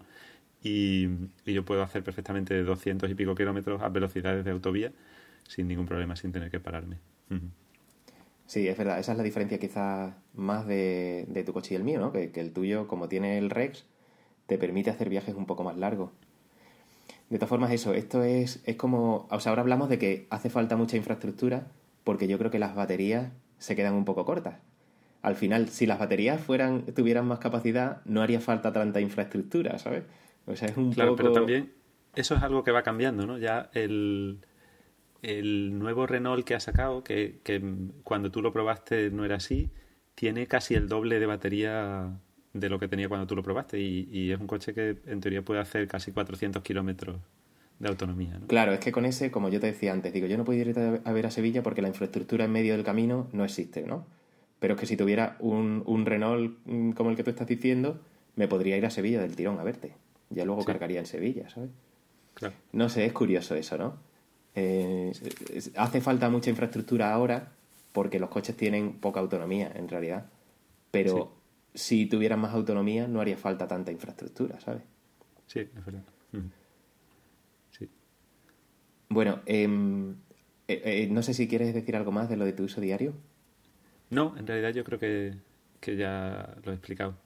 Y, 0.61 1.07
yo 1.45 1.63
puedo 1.63 1.83
hacer 1.83 2.03
perfectamente 2.03 2.61
200 2.63 3.09
y 3.09 3.15
pico 3.15 3.33
kilómetros 3.33 3.81
a 3.81 3.87
velocidades 3.87 4.43
de 4.43 4.51
autovía 4.51 4.91
sin 5.47 5.69
ningún 5.69 5.85
problema, 5.85 6.17
sin 6.17 6.33
tener 6.33 6.51
que 6.51 6.59
pararme. 6.59 6.97
Sí, 8.47 8.67
es 8.67 8.77
verdad. 8.77 8.99
Esa 8.99 9.13
es 9.13 9.17
la 9.17 9.23
diferencia 9.23 9.57
quizás 9.57 10.13
más 10.33 10.67
de, 10.67 11.43
tu 11.45 11.53
coche 11.53 11.75
y 11.75 11.77
el 11.77 11.85
mío, 11.85 12.01
¿no? 12.01 12.11
Que, 12.11 12.31
que 12.31 12.41
el 12.41 12.51
tuyo, 12.51 12.89
como 12.89 13.07
tiene 13.07 13.37
el 13.37 13.49
Rex, 13.49 13.85
te 14.47 14.57
permite 14.57 14.89
hacer 14.89 15.07
viajes 15.07 15.33
un 15.35 15.45
poco 15.45 15.63
más 15.63 15.77
largos. 15.77 16.11
De 17.31 17.37
todas 17.37 17.49
formas, 17.49 17.71
eso, 17.71 17.93
esto 17.93 18.23
es, 18.23 18.61
es 18.65 18.75
como, 18.75 19.25
o 19.31 19.39
sea, 19.39 19.51
ahora 19.51 19.61
hablamos 19.61 19.87
de 19.87 19.97
que 19.97 20.27
hace 20.29 20.49
falta 20.49 20.75
mucha 20.75 20.97
infraestructura 20.97 21.67
porque 22.03 22.27
yo 22.27 22.37
creo 22.37 22.51
que 22.51 22.59
las 22.59 22.75
baterías 22.75 23.31
se 23.57 23.73
quedan 23.77 23.93
un 23.93 24.03
poco 24.03 24.25
cortas. 24.25 24.59
Al 25.21 25.35
final, 25.35 25.69
si 25.69 25.85
las 25.85 25.97
baterías 25.97 26.41
fueran, 26.41 26.83
tuvieran 26.93 27.25
más 27.25 27.39
capacidad, 27.39 28.01
no 28.03 28.21
haría 28.21 28.41
falta 28.41 28.73
tanta 28.73 28.99
infraestructura, 28.99 29.79
¿sabes? 29.79 30.03
O 30.45 30.57
sea, 30.57 30.67
es 30.67 30.75
un 30.75 30.91
claro, 30.91 31.15
pero 31.15 31.31
también 31.31 31.71
eso 32.15 32.35
es 32.35 32.43
algo 32.43 32.65
que 32.65 32.71
va 32.71 32.83
cambiando, 32.83 33.25
¿no? 33.25 33.37
Ya 33.37 33.69
el, 33.73 34.39
el 35.21 35.79
nuevo 35.79 36.07
Renault 36.07 36.45
que 36.45 36.55
ha 36.55 36.59
sacado, 36.59 37.01
que, 37.01 37.39
que 37.45 37.63
cuando 38.03 38.29
tú 38.29 38.41
lo 38.41 38.51
probaste 38.51 39.09
no 39.09 39.23
era 39.23 39.37
así, 39.37 39.69
tiene 40.15 40.47
casi 40.47 40.75
el 40.75 40.89
doble 40.89 41.21
de 41.21 41.27
batería 41.27 42.11
de 42.53 42.69
lo 42.69 42.79
que 42.79 42.87
tenía 42.87 43.07
cuando 43.07 43.27
tú 43.27 43.35
lo 43.35 43.43
probaste 43.43 43.79
y, 43.79 44.31
es 44.31 44.39
un 44.39 44.47
coche 44.47 44.73
que 44.73 44.97
en 45.05 45.21
teoría 45.21 45.41
puede 45.41 45.59
hacer 45.59 45.87
casi 45.87 46.11
400 46.11 46.61
kilómetros 46.63 47.17
de 47.79 47.89
autonomía. 47.89 48.37
¿no? 48.39 48.47
Claro, 48.47 48.73
es 48.73 48.79
que 48.79 48.91
con 48.91 49.05
ese, 49.05 49.31
como 49.31 49.49
yo 49.49 49.59
te 49.59 49.67
decía 49.67 49.93
antes, 49.93 50.13
digo, 50.13 50.27
yo 50.27 50.37
no 50.37 50.45
puedo 50.45 50.59
ir 50.59 50.77
a 51.03 51.11
ver 51.11 51.25
a 51.25 51.31
Sevilla 51.31 51.63
porque 51.63 51.81
la 51.81 51.87
infraestructura 51.87 52.45
en 52.45 52.51
medio 52.51 52.73
del 52.73 52.83
camino 52.83 53.27
no 53.31 53.43
existe, 53.43 53.83
¿no? 53.83 54.05
Pero 54.59 54.75
es 54.75 54.79
que 54.79 54.85
si 54.85 54.95
tuviera 54.95 55.37
un, 55.39 55.81
un 55.87 56.05
Renault 56.05 56.57
mm, 56.65 56.91
como 56.91 57.09
el 57.09 57.15
que 57.15 57.23
tú 57.23 57.31
estás 57.31 57.47
diciendo, 57.47 57.99
me 58.35 58.47
podría 58.47 58.77
ir 58.77 58.85
a 58.85 58.91
Sevilla 58.91 59.19
del 59.19 59.35
tirón 59.35 59.59
a 59.59 59.63
verte. 59.63 59.93
Ya 60.29 60.45
luego 60.45 60.63
cargaría 60.63 60.99
en 60.99 61.05
Sevilla, 61.05 61.49
¿sabes? 61.49 61.71
Claro. 62.35 62.53
No 62.71 62.87
sé, 62.89 63.05
es 63.05 63.13
curioso 63.13 63.55
eso, 63.55 63.77
¿no? 63.77 63.95
Eh, 64.53 65.11
hace 65.75 66.01
falta 66.01 66.29
mucha 66.29 66.49
infraestructura 66.49 67.13
ahora 67.13 67.51
porque 67.91 68.19
los 68.19 68.29
coches 68.29 68.55
tienen 68.55 68.93
poca 68.93 69.19
autonomía, 69.19 69.71
en 69.73 69.87
realidad. 69.87 70.25
Pero 70.91 71.33
si 71.73 72.05
tuvieran 72.05 72.39
más 72.39 72.53
autonomía 72.53 73.07
no 73.07 73.21
haría 73.21 73.37
falta 73.37 73.67
tanta 73.67 73.91
infraestructura, 73.91 74.59
¿sabes? 74.59 74.83
Sí, 75.47 75.59
es 75.59 75.85
verdad. 75.85 76.03
Sí. 77.71 77.89
Bueno, 79.09 79.41
em, 79.45 80.11
eh, 80.67 80.81
eh, 80.85 81.07
no 81.11 81.21
sé 81.21 81.33
si 81.33 81.47
quieres 81.47 81.73
decir 81.73 81.95
algo 81.95 82.11
más 82.11 82.29
de 82.29 82.37
lo 82.37 82.45
de 82.45 82.53
tu 82.53 82.63
uso 82.63 82.79
diario. 82.81 83.13
No, 84.09 84.35
en 84.37 84.47
realidad 84.47 84.73
yo 84.73 84.83
creo 84.83 84.99
que, 84.99 85.35
ya 85.97 86.55
lo 86.63 86.71
he 86.71 86.75
explicado. 86.75 87.17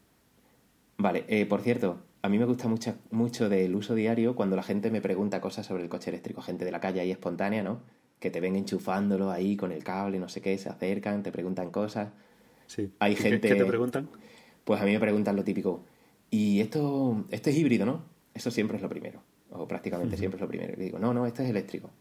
Vale, 0.97 1.25
eh, 1.27 1.45
por 1.45 1.61
cierto, 1.61 1.99
a 2.21 2.29
mí 2.29 2.39
me 2.39 2.45
gusta 2.45 2.67
mucho, 2.67 2.95
mucho 3.11 3.49
del 3.49 3.75
uso 3.75 3.93
diario 3.95 4.35
cuando 4.35 4.55
la 4.55 4.63
gente 4.63 4.89
me 4.89 5.01
pregunta 5.01 5.41
cosas 5.41 5.65
sobre 5.65 5.83
el 5.83 5.89
coche 5.89 6.09
eléctrico, 6.09 6.41
gente 6.41 6.65
de 6.65 6.71
la 6.71 6.79
calle 6.79 7.01
ahí 7.01 7.11
espontánea, 7.11 7.63
¿no? 7.63 7.81
Que 8.19 8.31
te 8.31 8.39
ven 8.39 8.55
enchufándolo 8.55 9.29
ahí 9.29 9.55
con 9.57 9.71
el 9.71 9.83
cable, 9.83 10.19
no 10.19 10.29
sé 10.29 10.41
qué, 10.41 10.57
se 10.57 10.69
acercan, 10.69 11.21
te 11.21 11.31
preguntan 11.31 11.69
cosas. 11.69 12.13
Sí. 12.67 12.91
Hay 12.99 13.15
gente... 13.15 13.47
¿Qué 13.47 13.55
te 13.55 13.65
preguntan? 13.65 14.09
Pues 14.65 14.81
a 14.81 14.85
mí 14.85 14.91
me 14.91 14.99
preguntan 14.99 15.35
lo 15.37 15.43
típico, 15.43 15.85
y 16.29 16.59
esto, 16.59 17.25
esto 17.29 17.49
es 17.49 17.55
híbrido, 17.55 17.85
¿no? 17.85 18.03
Eso 18.33 18.51
siempre 18.51 18.75
es 18.77 18.83
lo 18.83 18.89
primero, 18.89 19.21
o 19.51 19.67
prácticamente 19.67 20.17
siempre 20.17 20.37
es 20.37 20.41
lo 20.41 20.47
primero. 20.47 20.73
Y 20.73 20.83
digo, 20.83 20.99
no, 20.99 21.13
no, 21.13 21.25
este 21.25 21.43
es 21.43 21.49
eléctrico. 21.49 21.91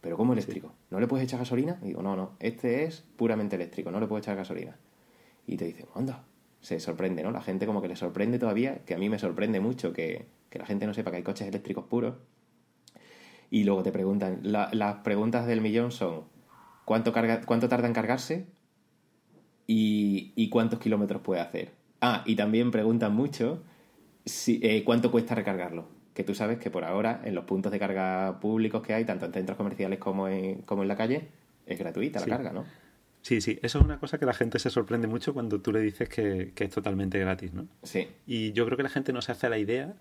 ¿Pero 0.00 0.16
cómo 0.16 0.32
eléctrico? 0.32 0.72
¿No 0.88 0.98
le 0.98 1.06
puedes 1.06 1.24
echar 1.24 1.40
gasolina? 1.40 1.78
Y 1.82 1.88
digo, 1.88 2.02
no, 2.02 2.16
no, 2.16 2.36
este 2.40 2.84
es 2.84 3.04
puramente 3.16 3.56
eléctrico, 3.56 3.90
no 3.90 4.00
le 4.00 4.06
puedo 4.06 4.18
echar 4.18 4.34
gasolina. 4.34 4.78
Y 5.46 5.58
te 5.58 5.66
dicen, 5.66 5.86
anda, 5.94 6.24
se 6.60 6.80
sorprende, 6.80 7.22
¿no? 7.22 7.32
La 7.32 7.42
gente 7.42 7.66
como 7.66 7.82
que 7.82 7.88
le 7.88 7.96
sorprende 7.96 8.38
todavía, 8.38 8.78
que 8.84 8.94
a 8.94 8.98
mí 8.98 9.10
me 9.10 9.18
sorprende 9.18 9.60
mucho 9.60 9.92
que, 9.92 10.26
la 10.52 10.64
gente 10.64 10.86
no 10.86 10.94
sepa 10.94 11.10
que 11.10 11.18
hay 11.18 11.22
coches 11.22 11.46
eléctricos 11.48 11.84
puros. 11.84 12.14
Y 13.50 13.64
luego 13.64 13.82
te 13.82 13.92
preguntan, 13.92 14.40
las 14.42 14.94
preguntas 15.02 15.46
del 15.46 15.60
millón 15.60 15.90
son, 15.90 16.24
¿cuánto, 16.86 17.12
carga, 17.12 17.42
¿cuánto 17.42 17.68
tarda 17.68 17.88
en 17.88 17.92
cargarse? 17.92 18.46
Y, 19.66 20.32
y 20.34 20.48
cuántos 20.48 20.78
kilómetros 20.78 21.20
puede 21.20 21.40
hacer. 21.40 21.79
Ah, 22.00 22.22
y 22.26 22.36
también 22.36 22.70
preguntan 22.70 23.14
mucho 23.14 23.62
si, 24.24 24.60
eh, 24.62 24.84
cuánto 24.84 25.10
cuesta 25.10 25.34
recargarlo. 25.34 25.88
Que 26.14 26.24
tú 26.24 26.34
sabes 26.34 26.58
que 26.58 26.70
por 26.70 26.84
ahora 26.84 27.20
en 27.24 27.34
los 27.34 27.44
puntos 27.44 27.70
de 27.70 27.78
carga 27.78 28.40
públicos 28.40 28.82
que 28.82 28.94
hay, 28.94 29.04
tanto 29.04 29.26
en 29.26 29.32
centros 29.32 29.56
comerciales 29.56 29.98
como 29.98 30.28
en, 30.28 30.62
como 30.62 30.82
en 30.82 30.88
la 30.88 30.96
calle, 30.96 31.28
es 31.66 31.78
gratuita 31.78 32.20
la 32.20 32.26
carga, 32.26 32.52
¿no? 32.52 32.64
Sí, 33.22 33.40
sí, 33.40 33.58
eso 33.62 33.78
es 33.78 33.84
una 33.84 34.00
cosa 34.00 34.18
que 34.18 34.24
la 34.24 34.32
gente 34.32 34.58
se 34.58 34.70
sorprende 34.70 35.06
mucho 35.06 35.34
cuando 35.34 35.60
tú 35.60 35.72
le 35.72 35.80
dices 35.80 36.08
que, 36.08 36.52
es 36.56 36.70
totalmente 36.70 37.18
gratis, 37.18 37.52
¿no? 37.52 37.68
Sí. 37.82 38.08
Y 38.26 38.52
yo 38.52 38.64
creo 38.64 38.76
que 38.76 38.82
la 38.82 38.88
gente 38.88 39.12
no 39.12 39.20
se 39.20 39.32
hace 39.32 39.48
la 39.50 39.58
idea 39.58 39.94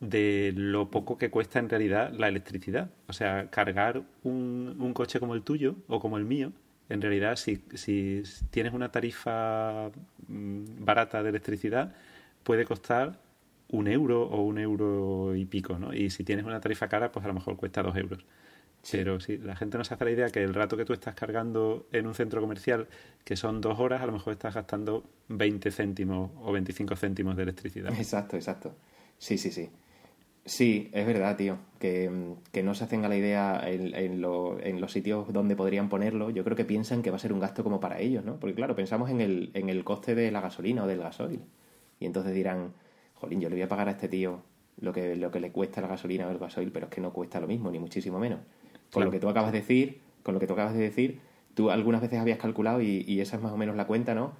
de 0.00 0.52
lo 0.56 0.90
poco 0.90 1.18
que 1.18 1.30
cuesta 1.30 1.58
en 1.58 1.68
realidad 1.68 2.12
la 2.16 2.28
electricidad. 2.28 2.90
O 3.06 3.12
sea, 3.12 3.50
cargar 3.50 4.02
un, 4.22 4.76
un 4.80 4.94
coche 4.94 5.20
como 5.20 5.34
el 5.34 5.42
tuyo 5.42 5.76
o 5.88 6.00
como 6.00 6.16
el 6.16 6.24
mío 6.24 6.52
en 6.88 7.00
realidad 7.02 7.36
si, 7.36 7.62
si 7.74 8.22
tienes 8.50 8.72
una 8.72 8.90
tarifa 8.90 9.90
mm, 10.28 10.84
barata 10.84 11.22
de 11.22 11.30
electricidad, 11.30 11.94
puede 12.42 12.64
costar 12.64 13.20
un 13.70 13.88
euro 13.88 14.22
o 14.22 14.42
un 14.42 14.58
euro 14.58 15.34
y 15.36 15.44
pico, 15.44 15.78
¿no? 15.78 15.92
Y 15.92 16.10
si 16.10 16.24
tienes 16.24 16.44
una 16.46 16.60
tarifa 16.60 16.88
cara, 16.88 17.12
pues 17.12 17.24
a 17.24 17.28
lo 17.28 17.34
mejor 17.34 17.56
cuesta 17.56 17.82
dos 17.82 17.96
euros. 17.96 18.24
Pero 18.90 19.20
sí, 19.20 19.38
la 19.38 19.56
gente 19.56 19.76
no 19.76 19.84
se 19.84 19.94
hace 19.94 20.04
la 20.04 20.10
idea 20.12 20.30
que 20.30 20.42
el 20.42 20.54
rato 20.54 20.76
que 20.76 20.84
tú 20.84 20.92
estás 20.92 21.14
cargando 21.14 21.86
en 21.92 22.06
un 22.06 22.14
centro 22.14 22.40
comercial, 22.40 22.86
que 23.24 23.36
son 23.36 23.60
dos 23.60 23.78
horas, 23.80 24.00
a 24.00 24.06
lo 24.06 24.12
mejor 24.12 24.32
estás 24.32 24.54
gastando 24.54 25.04
20 25.28 25.70
céntimos 25.70 26.30
o 26.40 26.52
25 26.52 26.96
céntimos 26.96 27.36
de 27.36 27.42
electricidad. 27.42 27.92
Exacto, 27.98 28.36
exacto. 28.36 28.74
Sí, 29.18 29.36
sí, 29.36 29.50
sí. 29.50 29.70
Sí, 30.44 30.88
es 30.92 31.06
verdad, 31.06 31.36
tío, 31.36 31.58
que, 31.78 32.10
no 32.62 32.74
se 32.74 32.84
hacen 32.84 33.04
a 33.04 33.08
la 33.08 33.16
idea 33.16 33.60
en, 33.66 33.94
en, 33.94 34.20
los 34.80 34.92
sitios 34.92 35.32
donde 35.32 35.56
podrían 35.56 35.88
ponerlo. 35.88 36.30
Yo 36.30 36.42
creo 36.42 36.56
que 36.56 36.64
piensan 36.64 37.02
que 37.02 37.10
va 37.10 37.16
a 37.16 37.20
ser 37.20 37.32
un 37.32 37.40
gasto 37.40 37.62
como 37.62 37.80
para 37.80 38.00
ellos, 38.00 38.24
¿no? 38.24 38.40
Porque 38.40 38.54
claro, 38.54 38.74
pensamos 38.74 39.10
en 39.10 39.20
el, 39.20 39.50
en 39.54 39.68
el 39.68 39.84
coste 39.84 40.14
de 40.14 40.30
la 40.30 40.40
gasolina 40.40 40.84
o 40.84 40.86
del 40.86 41.00
gasoil. 41.00 41.42
Y 42.00 42.06
entonces 42.06 42.34
dirán, 42.34 42.72
jolín, 43.14 43.40
yo 43.40 43.48
le 43.50 43.56
voy 43.56 43.62
a 43.62 43.68
pagar 43.68 43.88
a 43.88 43.92
este 43.92 44.08
tío 44.08 44.42
lo 44.80 44.92
que, 44.92 45.16
lo 45.16 45.30
que 45.30 45.40
le 45.40 45.52
cuesta 45.52 45.80
la 45.80 45.88
gasolina 45.88 46.26
o 46.26 46.30
el 46.30 46.38
gasoil, 46.38 46.72
pero 46.72 46.86
es 46.86 46.92
que 46.92 47.00
no 47.00 47.12
cuesta 47.12 47.40
lo 47.40 47.46
mismo, 47.46 47.70
ni 47.70 47.78
muchísimo 47.78 48.18
menos. 48.18 48.40
Con 48.90 49.04
lo 49.04 49.10
que 49.10 49.20
tú 49.20 49.28
acabas 49.28 49.52
de 49.52 49.58
decir, 49.58 50.00
con 50.22 50.34
lo 50.34 50.40
que 50.40 50.46
tú 50.46 50.54
acabas 50.54 50.72
de 50.72 50.80
decir, 50.80 51.20
tú 51.54 51.70
algunas 51.70 52.00
veces 52.00 52.18
habías 52.18 52.38
calculado 52.38 52.80
y, 52.80 53.04
y 53.06 53.20
esa 53.20 53.36
es 53.36 53.42
más 53.42 53.52
o 53.52 53.56
menos 53.58 53.76
la 53.76 53.86
cuenta, 53.86 54.14
¿no? 54.14 54.32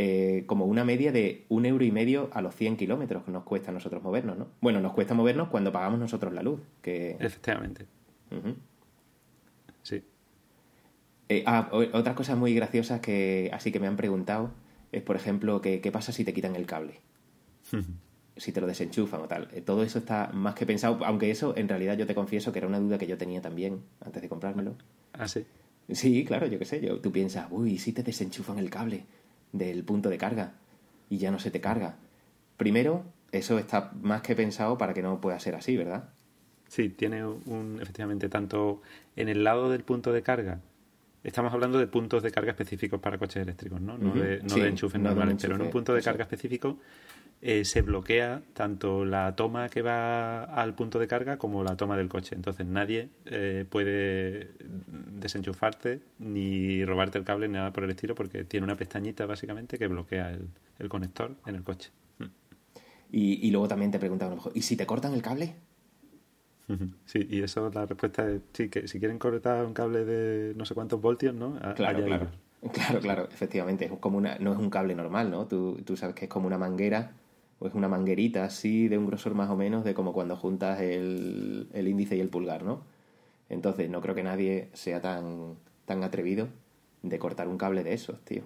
Eh, 0.00 0.44
como 0.46 0.64
una 0.66 0.84
media 0.84 1.10
de 1.10 1.44
un 1.48 1.66
euro 1.66 1.84
y 1.84 1.90
medio 1.90 2.30
a 2.32 2.40
los 2.40 2.54
100 2.54 2.76
kilómetros 2.76 3.24
que 3.24 3.32
nos 3.32 3.42
cuesta 3.42 3.72
a 3.72 3.74
nosotros 3.74 4.00
movernos, 4.00 4.38
¿no? 4.38 4.46
Bueno, 4.60 4.80
nos 4.80 4.92
cuesta 4.92 5.12
movernos 5.12 5.48
cuando 5.48 5.72
pagamos 5.72 5.98
nosotros 5.98 6.32
la 6.32 6.40
luz. 6.40 6.60
Que... 6.80 7.16
Efectivamente. 7.18 7.84
Sí. 9.82 10.04
Eh, 11.28 11.42
ah, 11.46 11.68
otras 11.72 12.14
cosas 12.14 12.38
muy 12.38 12.54
graciosas 12.54 13.00
que 13.00 13.50
así 13.52 13.72
que 13.72 13.80
me 13.80 13.88
han 13.88 13.96
preguntado 13.96 14.52
es, 14.92 15.02
por 15.02 15.16
ejemplo, 15.16 15.60
que, 15.60 15.80
qué 15.80 15.90
pasa 15.90 16.12
si 16.12 16.24
te 16.24 16.32
quitan 16.32 16.54
el 16.54 16.66
cable. 16.66 17.00
si 18.36 18.52
te 18.52 18.60
lo 18.60 18.68
desenchufan 18.68 19.22
o 19.22 19.26
tal. 19.26 19.48
Eh, 19.52 19.62
todo 19.62 19.82
eso 19.82 19.98
está 19.98 20.30
más 20.32 20.54
que 20.54 20.64
pensado, 20.64 21.04
aunque 21.06 21.32
eso 21.32 21.56
en 21.56 21.68
realidad 21.68 21.98
yo 21.98 22.06
te 22.06 22.14
confieso 22.14 22.52
que 22.52 22.60
era 22.60 22.68
una 22.68 22.78
duda 22.78 22.98
que 22.98 23.08
yo 23.08 23.18
tenía 23.18 23.40
también 23.40 23.82
antes 24.00 24.22
de 24.22 24.28
comprármelo. 24.28 24.76
Ah, 25.12 25.26
sí. 25.26 25.44
Sí, 25.90 26.24
claro, 26.24 26.46
yo 26.46 26.60
qué 26.60 26.66
sé. 26.66 26.80
Yo, 26.80 27.00
tú 27.00 27.10
piensas, 27.10 27.48
uy, 27.50 27.78
si 27.78 27.92
te 27.92 28.04
desenchufan 28.04 28.60
el 28.60 28.70
cable 28.70 29.17
del 29.52 29.84
punto 29.84 30.08
de 30.08 30.18
carga 30.18 30.54
y 31.08 31.18
ya 31.18 31.30
no 31.30 31.38
se 31.38 31.50
te 31.50 31.60
carga. 31.60 31.96
Primero, 32.56 33.04
eso 33.32 33.58
está 33.58 33.92
más 34.00 34.22
que 34.22 34.34
pensado 34.34 34.78
para 34.78 34.94
que 34.94 35.02
no 35.02 35.20
pueda 35.20 35.38
ser 35.38 35.54
así, 35.54 35.76
¿verdad? 35.76 36.10
Sí, 36.68 36.90
tiene 36.90 37.24
un, 37.24 37.78
efectivamente, 37.80 38.28
tanto 38.28 38.82
en 39.16 39.28
el 39.28 39.44
lado 39.44 39.70
del 39.70 39.84
punto 39.84 40.12
de 40.12 40.22
carga, 40.22 40.60
estamos 41.24 41.52
hablando 41.52 41.78
de 41.78 41.86
puntos 41.86 42.22
de 42.22 42.30
carga 42.30 42.50
específicos 42.50 43.00
para 43.00 43.18
coches 43.18 43.42
eléctricos, 43.42 43.80
¿no? 43.80 43.96
No, 43.96 44.12
de, 44.14 44.42
no 44.42 44.54
de 44.54 44.68
enchufes 44.68 45.00
normales, 45.00 45.36
pero 45.40 45.54
en 45.56 45.62
un 45.62 45.70
punto 45.70 45.94
de 45.94 46.02
carga 46.02 46.24
específico 46.24 46.78
eh, 47.40 47.64
se 47.64 47.82
bloquea 47.82 48.42
tanto 48.52 49.04
la 49.04 49.36
toma 49.36 49.68
que 49.68 49.80
va 49.80 50.42
al 50.42 50.74
punto 50.74 50.98
de 50.98 51.06
carga 51.06 51.36
como 51.38 51.62
la 51.62 51.76
toma 51.76 51.96
del 51.96 52.08
coche. 52.08 52.34
Entonces 52.34 52.66
nadie 52.66 53.10
eh, 53.26 53.64
puede 53.68 54.50
desenchufarte 54.58 56.00
ni 56.18 56.84
robarte 56.84 57.18
el 57.18 57.24
cable 57.24 57.46
ni 57.46 57.54
nada 57.54 57.72
por 57.72 57.84
el 57.84 57.90
estilo 57.90 58.16
porque 58.16 58.42
tiene 58.42 58.64
una 58.64 58.76
pestañita 58.76 59.24
básicamente 59.24 59.78
que 59.78 59.86
bloquea 59.86 60.36
el, 60.78 60.88
conector 60.88 61.36
en 61.46 61.54
el 61.54 61.62
coche. 61.62 61.90
Y, 63.10 63.50
luego 63.50 63.68
también 63.68 63.90
te 63.90 63.98
preguntan 63.98 64.26
a 64.26 64.30
lo 64.30 64.36
mejor, 64.36 64.52
¿y 64.54 64.62
si 64.62 64.76
te 64.76 64.84
cortan 64.84 65.14
el 65.14 65.22
cable? 65.22 65.54
Sí, 67.06 67.26
y 67.30 67.40
eso 67.40 67.70
la 67.72 67.86
respuesta 67.86 68.28
es 68.28 68.42
sí, 68.52 68.68
que 68.68 68.86
si 68.86 68.98
quieren 68.98 69.18
cortar 69.18 69.64
un 69.64 69.72
cable 69.72 70.04
de 70.04 70.54
no 70.54 70.66
sé 70.66 70.74
cuántos 70.74 71.00
voltios, 71.00 71.34
¿no? 71.34 71.58
claro, 71.74 72.04
claro. 72.04 72.28
Claro, 72.72 72.98
claro, 72.98 73.28
efectivamente, 73.30 73.84
es 73.84 73.92
como 74.00 74.18
una, 74.18 74.36
no 74.40 74.52
es 74.52 74.58
un 74.58 74.68
cable 74.68 74.96
normal, 74.96 75.30
¿no? 75.30 75.46
Tú, 75.46 75.80
tú 75.84 75.96
sabes 75.96 76.16
que 76.16 76.24
es 76.24 76.28
como 76.28 76.48
una 76.48 76.58
manguera 76.58 77.12
o 77.58 77.66
es 77.66 77.74
una 77.74 77.88
manguerita 77.88 78.44
así 78.44 78.88
de 78.88 78.98
un 78.98 79.06
grosor 79.06 79.34
más 79.34 79.50
o 79.50 79.56
menos 79.56 79.84
de 79.84 79.94
como 79.94 80.12
cuando 80.12 80.36
juntas 80.36 80.80
el, 80.80 81.68
el 81.72 81.88
índice 81.88 82.16
y 82.16 82.20
el 82.20 82.28
pulgar, 82.28 82.62
¿no? 82.62 82.82
Entonces 83.48 83.90
no 83.90 84.00
creo 84.00 84.14
que 84.14 84.22
nadie 84.22 84.68
sea 84.74 85.00
tan, 85.00 85.56
tan 85.86 86.04
atrevido 86.04 86.48
de 87.02 87.18
cortar 87.18 87.48
un 87.48 87.58
cable 87.58 87.82
de 87.82 87.94
esos, 87.94 88.20
tío. 88.24 88.42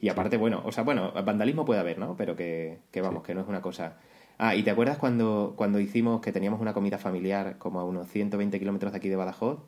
Y 0.00 0.08
aparte, 0.08 0.36
bueno, 0.36 0.62
o 0.64 0.72
sea, 0.72 0.84
bueno, 0.84 1.12
vandalismo 1.24 1.64
puede 1.64 1.80
haber, 1.80 1.98
¿no? 1.98 2.16
Pero 2.16 2.36
que, 2.36 2.78
que 2.90 3.00
vamos, 3.00 3.22
que 3.22 3.34
no 3.34 3.40
es 3.40 3.48
una 3.48 3.62
cosa... 3.62 3.98
Ah, 4.38 4.56
¿y 4.56 4.62
te 4.62 4.70
acuerdas 4.70 4.98
cuando, 4.98 5.54
cuando 5.56 5.78
hicimos 5.78 6.20
que 6.20 6.32
teníamos 6.32 6.60
una 6.60 6.72
comida 6.72 6.98
familiar 6.98 7.58
como 7.58 7.80
a 7.80 7.84
unos 7.84 8.08
120 8.08 8.58
kilómetros 8.58 8.92
de 8.92 8.98
aquí 8.98 9.08
de 9.08 9.16
Badajoz? 9.16 9.60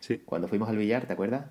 Sí. 0.00 0.22
Cuando 0.24 0.48
fuimos 0.48 0.68
al 0.68 0.76
billar, 0.76 1.06
¿te 1.06 1.12
acuerdas? 1.12 1.46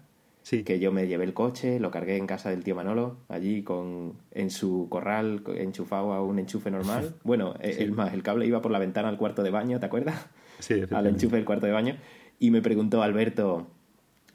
Sí. 0.46 0.64
Que 0.64 0.80
yo 0.80 0.92
me 0.92 1.08
llevé 1.08 1.24
el 1.24 1.34
coche, 1.34 1.80
lo 1.80 1.90
cargué 1.90 2.18
en 2.18 2.28
casa 2.28 2.52
del 2.52 2.64
tío 2.64 2.76
Manolo, 2.76 3.18
allí 3.30 3.64
con 3.64 4.14
en 4.30 4.52
su 4.52 4.86
corral 4.92 5.42
enchufado 5.56 6.14
a 6.14 6.22
un 6.22 6.38
enchufe 6.38 6.70
normal. 6.70 7.16
Bueno, 7.24 7.56
el 7.62 7.94
más, 7.94 8.14
el 8.14 8.22
cable 8.22 8.46
iba 8.46 8.62
por 8.62 8.72
la 8.72 8.78
ventana 8.78 9.10
al 9.10 9.18
cuarto 9.18 9.42
de 9.42 9.50
baño, 9.50 9.80
¿te 9.80 9.88
acuerdas? 9.88 10.28
Sí, 10.60 10.84
Al 10.92 11.08
enchufe 11.08 11.38
del 11.38 11.46
cuarto 11.46 11.66
de 11.66 11.72
baño. 11.72 11.98
Y 12.38 12.52
me 12.52 12.62
preguntó 12.62 13.02
Alberto, 13.02 13.66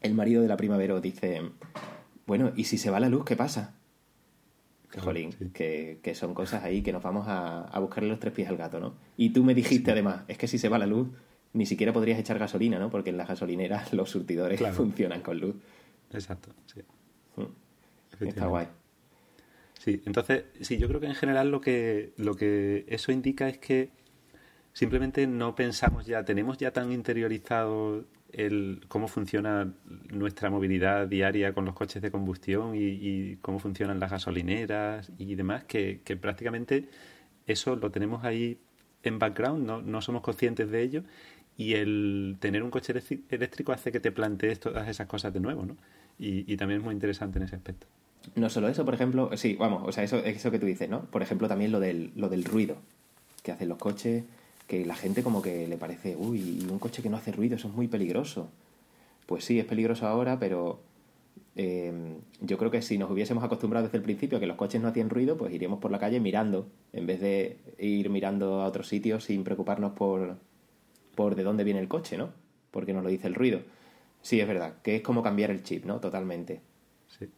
el 0.03 0.15
marido 0.15 0.43
de 0.43 0.49
la 0.49 0.57
primavera, 0.57 1.01
dice, 1.01 1.43
bueno, 2.27 2.51
¿y 2.57 2.65
si 2.65 2.77
se 2.77 2.91
va 2.91 2.99
la 2.99 3.09
luz, 3.09 3.25
qué 3.25 3.37
pasa? 3.37 3.77
Jolín, 4.99 5.31
que, 5.55 6.01
que, 6.03 6.17
son 6.17 6.35
cosas 6.35 6.65
ahí 6.65 6.83
que 6.83 6.93
nos 6.93 7.05
vamos 7.05 7.29
a, 7.29 7.69
a, 7.69 7.79
buscarle 7.79 8.09
los 8.09 8.19
tres 8.19 8.35
pies 8.35 8.49
al 8.49 8.57
gato, 8.57 8.81
¿no? 8.81 8.95
Y 9.17 9.31
tú 9.31 9.45
me 9.45 9.55
dijiste 9.55 9.93
además, 9.93 10.25
es 10.27 10.39
que 10.39 10.49
si 10.49 10.59
se 10.59 10.69
va 10.69 10.77
la 10.77 10.87
luz, 10.87 11.07
ni 11.53 11.67
siquiera 11.67 11.93
podrías 11.93 12.19
echar 12.19 12.39
gasolina, 12.41 12.81
¿no? 12.81 12.91
Porque 12.91 13.11
en 13.11 13.17
las 13.17 13.29
gasolineras 13.29 13.93
los 13.95 14.11
surtidores 14.11 14.61
funcionan 14.73 15.21
con 15.21 15.39
luz. 15.39 15.55
Exacto, 16.13 16.53
sí. 16.67 16.81
Mm. 17.37 18.27
Está 18.27 18.47
guay. 18.47 18.67
Sí, 19.79 20.03
entonces, 20.05 20.45
sí, 20.61 20.77
yo 20.77 20.89
creo 20.89 21.01
que 21.01 21.07
en 21.07 21.15
general 21.15 21.51
lo 21.51 21.61
que, 21.61 22.13
lo 22.19 22.35
que 22.35 22.85
eso 22.89 23.13
indica 23.13 23.49
es 23.49 23.59
que 23.59 23.91
simplemente 24.73 25.27
no 25.27 25.55
pensamos 25.55 26.07
ya, 26.07 26.25
tenemos 26.25 26.59
ya 26.59 26.73
tan 26.73 26.93
interiorizado 26.93 28.05
el 28.33 28.83
cómo 28.89 29.09
funciona 29.09 29.73
nuestra 30.11 30.51
movilidad 30.51 31.09
diaria 31.09 31.55
con 31.55 31.65
los 31.65 31.75
coches 31.75 32.03
de 32.03 32.11
combustión 32.11 32.75
y, 32.75 33.37
cómo 33.37 33.59
funcionan 33.59 33.99
las 33.99 34.11
gasolineras 34.11 35.11
y 35.19 35.35
demás, 35.35 35.65
que, 35.65 36.03
que, 36.05 36.17
prácticamente 36.17 36.89
eso 37.47 37.75
lo 37.75 37.91
tenemos 37.91 38.25
ahí 38.25 38.59
en 39.03 39.19
background, 39.19 39.67
no, 39.67 39.83
no 39.83 40.03
somos 40.03 40.23
conscientes 40.23 40.71
de 40.71 40.83
ello 40.83 41.05
y 41.57 41.75
el 41.75 42.37
tener 42.41 42.63
un 42.63 42.71
coche 42.71 42.95
eléctrico 43.29 43.73
hace 43.73 43.93
que 43.93 44.01
te 44.01 44.13
plantees 44.13 44.61
todas 44.61 44.89
esas 44.89 45.07
cosas 45.07 45.33
de 45.33 45.41
nuevo, 45.41 45.65
¿no? 45.67 45.77
Y, 46.23 46.55
también 46.59 46.81
es 46.81 46.85
muy 46.85 46.93
interesante 46.93 47.39
en 47.39 47.45
ese 47.45 47.57
aspecto. 47.57 47.87
No 48.35 48.51
solo 48.51 48.69
eso, 48.69 48.85
por 48.85 48.93
ejemplo, 48.93 49.31
sí, 49.39 49.57
vamos, 49.59 49.85
o 49.87 49.91
sea, 49.91 50.05
eso, 50.05 50.19
eso 50.19 50.51
que 50.51 50.59
tú 50.59 50.67
dices, 50.67 50.91
¿no? 50.91 51.07
Por 51.07 51.23
ejemplo, 51.23 51.49
también 51.49 51.73
lo 51.73 51.81
del, 51.81 52.13
lo 52.15 52.29
del 52.29 52.45
ruido 52.45 52.77
que 53.43 53.53
hacen 53.53 53.71
los 53.71 53.79
coches, 53.79 54.25
que 54.67 54.85
la 54.85 54.95
gente 54.95 55.23
como 55.23 55.41
que 55.41 55.67
le 55.67 55.79
parece, 55.79 56.17
uy, 56.17 56.67
un 56.71 56.79
coche 56.79 57.03
que 57.03 57.09
no 57.09 57.17
hace 57.17 57.33
ruido, 57.33 57.57
eso 57.57 57.69
es 57.69 57.75
muy 57.75 57.89
peligroso. 57.89 58.51
Pues 59.25 59.47
sí, 59.47 59.59
es 59.59 59.65
peligroso 59.65 60.07
ahora, 60.07 60.39
pero 60.39 60.81
eh, 61.57 61.91
yo 62.43 62.59
creo 62.59 62.71
que 62.71 62.83
si 62.83 62.99
nos 62.99 63.11
hubiésemos 63.11 63.43
acostumbrado 63.43 63.87
desde 63.87 63.97
el 63.97 64.05
principio 64.05 64.37
a 64.37 64.41
que 64.41 64.47
los 64.47 64.59
coches 64.59 64.83
no 64.83 64.89
hacían 64.89 65.09
ruido, 65.09 65.39
pues 65.39 65.55
iríamos 65.55 65.79
por 65.81 65.91
la 65.91 65.99
calle 65.99 66.21
mirando, 66.21 66.69
en 66.93 67.07
vez 67.07 67.21
de 67.23 67.57
ir 67.79 68.11
mirando 68.11 68.61
a 68.61 68.67
otros 68.67 68.89
sitios 68.89 69.25
sin 69.25 69.43
preocuparnos 69.43 69.93
por, 69.93 70.37
por 71.15 71.35
de 71.35 71.45
dónde 71.45 71.65
viene 71.65 71.81
el 71.81 71.89
coche, 71.89 72.19
¿no? 72.19 72.29
Porque 72.71 72.93
nos 72.93 73.03
lo 73.03 73.09
dice 73.09 73.27
el 73.27 73.35
ruido. 73.35 73.61
Sí, 74.23 74.41
es 74.41 74.47
verdad, 74.47 74.77
que 74.83 74.97
es 74.97 75.03
como 75.03 75.23
cambiar 75.23 75.51
el 75.51 75.63
chip, 75.63 75.85
¿no? 75.85 76.01
Totalmente. 76.01 76.61
Sí. 77.09 77.29